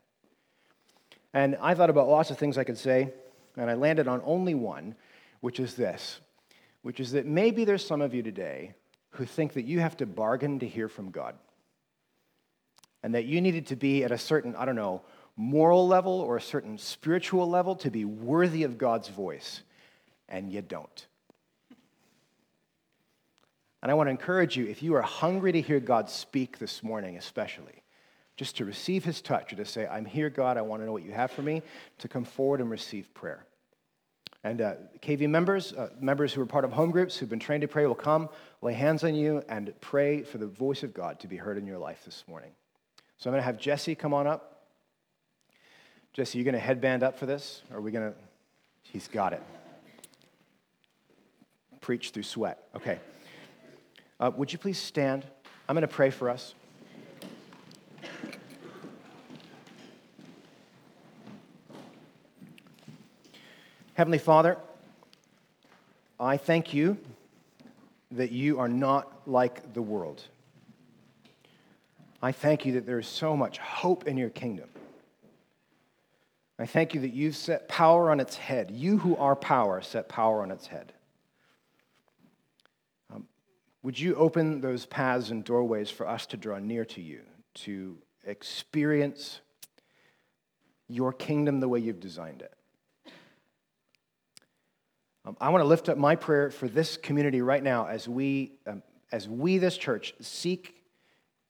And 1.32 1.56
I 1.60 1.74
thought 1.74 1.88
about 1.88 2.08
lots 2.08 2.30
of 2.30 2.38
things 2.38 2.58
I 2.58 2.64
could 2.64 2.76
say, 2.76 3.12
and 3.56 3.70
I 3.70 3.74
landed 3.74 4.06
on 4.06 4.20
only 4.24 4.54
one, 4.54 4.94
which 5.40 5.58
is 5.58 5.74
this, 5.74 6.20
which 6.82 7.00
is 7.00 7.12
that 7.12 7.26
maybe 7.26 7.64
there's 7.64 7.84
some 7.84 8.02
of 8.02 8.14
you 8.14 8.22
today 8.22 8.74
who 9.10 9.24
think 9.24 9.54
that 9.54 9.62
you 9.62 9.80
have 9.80 9.96
to 9.96 10.06
bargain 10.06 10.58
to 10.58 10.68
hear 10.68 10.88
from 10.88 11.10
God. 11.10 11.34
And 13.02 13.14
that 13.14 13.24
you 13.24 13.40
needed 13.40 13.66
to 13.68 13.76
be 13.76 14.04
at 14.04 14.12
a 14.12 14.18
certain, 14.18 14.54
I 14.56 14.64
don't 14.64 14.76
know, 14.76 15.02
moral 15.36 15.86
level 15.86 16.20
or 16.20 16.36
a 16.36 16.40
certain 16.40 16.78
spiritual 16.78 17.48
level 17.48 17.74
to 17.76 17.90
be 17.90 18.04
worthy 18.04 18.64
of 18.64 18.78
God's 18.78 19.08
voice, 19.08 19.62
and 20.28 20.52
you 20.52 20.62
don't. 20.62 21.06
And 23.82 23.90
I 23.90 23.94
want 23.94 24.06
to 24.06 24.12
encourage 24.12 24.56
you, 24.56 24.66
if 24.66 24.82
you 24.82 24.94
are 24.94 25.02
hungry 25.02 25.52
to 25.52 25.60
hear 25.60 25.80
God 25.80 26.08
speak 26.08 26.58
this 26.58 26.82
morning, 26.82 27.16
especially, 27.16 27.82
just 28.36 28.56
to 28.58 28.64
receive 28.64 29.04
his 29.04 29.20
touch 29.20 29.52
or 29.52 29.56
to 29.56 29.64
say, 29.64 29.86
I'm 29.86 30.04
here, 30.04 30.30
God, 30.30 30.56
I 30.56 30.62
want 30.62 30.82
to 30.82 30.86
know 30.86 30.92
what 30.92 31.02
you 31.02 31.12
have 31.12 31.32
for 31.32 31.42
me, 31.42 31.62
to 31.98 32.08
come 32.08 32.24
forward 32.24 32.60
and 32.60 32.70
receive 32.70 33.12
prayer. 33.12 33.44
And 34.44 34.60
uh, 34.60 34.74
KV 35.00 35.28
members, 35.28 35.72
uh, 35.72 35.90
members 36.00 36.32
who 36.32 36.40
are 36.42 36.46
part 36.46 36.64
of 36.64 36.72
home 36.72 36.90
groups 36.90 37.16
who've 37.16 37.28
been 37.28 37.38
trained 37.38 37.62
to 37.62 37.68
pray 37.68 37.86
will 37.86 37.94
come, 37.94 38.28
lay 38.60 38.72
hands 38.72 39.04
on 39.04 39.14
you, 39.14 39.42
and 39.48 39.72
pray 39.80 40.22
for 40.22 40.38
the 40.38 40.46
voice 40.46 40.82
of 40.82 40.94
God 40.94 41.20
to 41.20 41.28
be 41.28 41.36
heard 41.36 41.58
in 41.58 41.66
your 41.66 41.78
life 41.78 42.04
this 42.04 42.24
morning. 42.28 42.50
So 43.22 43.30
I'm 43.30 43.34
going 43.34 43.42
to 43.42 43.46
have 43.46 43.56
Jesse 43.56 43.94
come 43.94 44.12
on 44.12 44.26
up. 44.26 44.64
Jesse, 46.12 46.38
you 46.38 46.42
going 46.42 46.54
to 46.54 46.58
headband 46.58 47.04
up 47.04 47.16
for 47.16 47.24
this? 47.24 47.62
Or 47.70 47.78
are 47.78 47.80
we 47.80 47.92
going 47.92 48.10
to? 48.10 48.18
He's 48.82 49.06
got 49.06 49.32
it. 49.32 49.40
Preach 51.80 52.10
through 52.10 52.24
sweat. 52.24 52.64
Okay. 52.74 52.98
Uh, 54.18 54.32
would 54.36 54.52
you 54.52 54.58
please 54.58 54.76
stand? 54.76 55.24
I'm 55.68 55.76
going 55.76 55.82
to 55.82 55.86
pray 55.86 56.10
for 56.10 56.28
us. 56.30 56.54
Heavenly 63.94 64.18
Father, 64.18 64.58
I 66.18 66.38
thank 66.38 66.74
you 66.74 66.98
that 68.10 68.32
you 68.32 68.58
are 68.58 68.66
not 68.66 69.28
like 69.28 69.74
the 69.74 69.82
world. 69.82 70.24
I 72.22 72.32
thank 72.32 72.64
you 72.64 72.72
that 72.72 72.86
there 72.86 72.98
is 72.98 73.08
so 73.08 73.36
much 73.36 73.58
hope 73.58 74.06
in 74.06 74.16
your 74.16 74.30
kingdom. 74.30 74.68
I 76.58 76.66
thank 76.66 76.94
you 76.94 77.00
that 77.00 77.12
you've 77.12 77.34
set 77.34 77.68
power 77.68 78.10
on 78.10 78.20
its 78.20 78.36
head. 78.36 78.70
You 78.70 78.98
who 78.98 79.16
are 79.16 79.34
power 79.34 79.82
set 79.82 80.08
power 80.08 80.42
on 80.42 80.50
its 80.50 80.68
head. 80.68 80.92
Would 83.82 83.98
you 83.98 84.14
open 84.14 84.60
those 84.60 84.86
paths 84.86 85.30
and 85.30 85.42
doorways 85.42 85.90
for 85.90 86.06
us 86.06 86.26
to 86.26 86.36
draw 86.36 86.58
near 86.58 86.84
to 86.86 87.00
you, 87.00 87.22
to 87.54 87.98
experience 88.24 89.40
your 90.88 91.12
kingdom 91.12 91.58
the 91.58 91.68
way 91.68 91.80
you've 91.80 91.98
designed 91.98 92.42
it? 92.42 93.12
Um, 95.24 95.36
I 95.40 95.48
want 95.48 95.62
to 95.62 95.66
lift 95.66 95.88
up 95.88 95.98
my 95.98 96.14
prayer 96.14 96.50
for 96.50 96.68
this 96.68 96.96
community 96.96 97.42
right 97.42 97.62
now 97.62 97.86
as 97.86 98.08
we, 98.08 98.52
um, 98.66 98.84
as 99.10 99.28
we, 99.28 99.58
this 99.58 99.76
church, 99.76 100.14
seek 100.20 100.81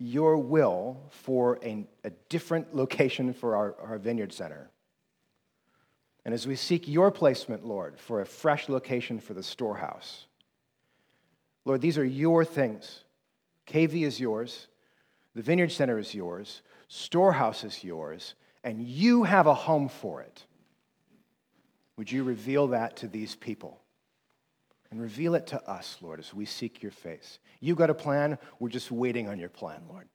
your 0.02 0.36
will 0.36 1.00
for 1.10 1.58
a, 1.62 1.86
a 2.02 2.10
different 2.28 2.74
location 2.74 3.32
for 3.32 3.54
our, 3.54 3.76
our 3.80 3.98
vineyard 3.98 4.32
center. 4.32 4.68
And 6.24 6.34
as 6.34 6.46
we 6.46 6.56
seek 6.56 6.88
your 6.88 7.10
placement, 7.10 7.64
Lord, 7.64 7.98
for 7.98 8.20
a 8.20 8.26
fresh 8.26 8.68
location 8.68 9.20
for 9.20 9.34
the 9.34 9.42
storehouse. 9.42 10.26
Lord, 11.64 11.80
these 11.80 11.98
are 11.98 12.04
your 12.04 12.44
things. 12.44 13.04
KV 13.66 14.02
is 14.02 14.18
yours, 14.18 14.66
the 15.34 15.42
Vineyard 15.42 15.70
Center 15.70 15.98
is 15.98 16.14
yours, 16.14 16.62
Storehouse 16.88 17.64
is 17.64 17.82
yours, 17.82 18.34
and 18.64 18.82
you 18.82 19.22
have 19.22 19.46
a 19.46 19.54
home 19.54 19.88
for 19.88 20.20
it. 20.20 20.44
Would 21.96 22.12
you 22.12 22.24
reveal 22.24 22.68
that 22.68 22.96
to 22.98 23.08
these 23.08 23.34
people? 23.34 23.81
And 24.92 25.00
reveal 25.00 25.34
it 25.34 25.48
to 25.48 25.68
us, 25.68 25.96
Lord, 26.02 26.20
as 26.20 26.32
we 26.32 26.44
seek 26.44 26.82
your 26.82 26.92
face. 26.92 27.40
You've 27.60 27.78
got 27.78 27.90
a 27.90 27.94
plan. 27.94 28.38
We're 28.60 28.68
just 28.68 28.92
waiting 28.92 29.26
on 29.28 29.38
your 29.38 29.48
plan, 29.48 29.80
Lord. 29.88 30.06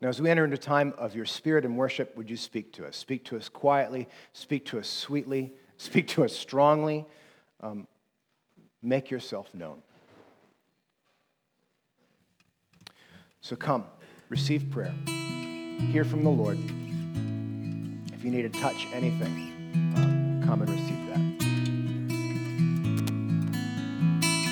Now, 0.00 0.08
as 0.08 0.20
we 0.20 0.30
enter 0.30 0.44
into 0.44 0.58
time 0.58 0.94
of 0.98 1.14
your 1.14 1.26
spirit 1.26 1.64
and 1.64 1.76
worship, 1.76 2.16
would 2.16 2.28
you 2.28 2.36
speak 2.36 2.72
to 2.72 2.86
us? 2.86 2.96
Speak 2.96 3.24
to 3.26 3.36
us 3.36 3.48
quietly, 3.48 4.08
speak 4.32 4.66
to 4.66 4.78
us 4.78 4.88
sweetly. 4.88 5.52
Speak 5.78 6.08
to 6.08 6.24
us 6.24 6.34
strongly. 6.34 7.04
Um, 7.60 7.86
make 8.82 9.10
yourself 9.10 9.52
known. 9.54 9.82
So 13.40 13.56
come, 13.56 13.84
receive 14.28 14.70
prayer, 14.70 14.94
hear 15.92 16.04
from 16.04 16.24
the 16.24 16.30
Lord. 16.30 16.58
If 18.12 18.24
you 18.24 18.30
need 18.30 18.50
to 18.50 18.60
touch 18.60 18.86
anything, 18.92 20.05
come 20.46 20.62
and 20.62 20.70
receive. 20.70 21.05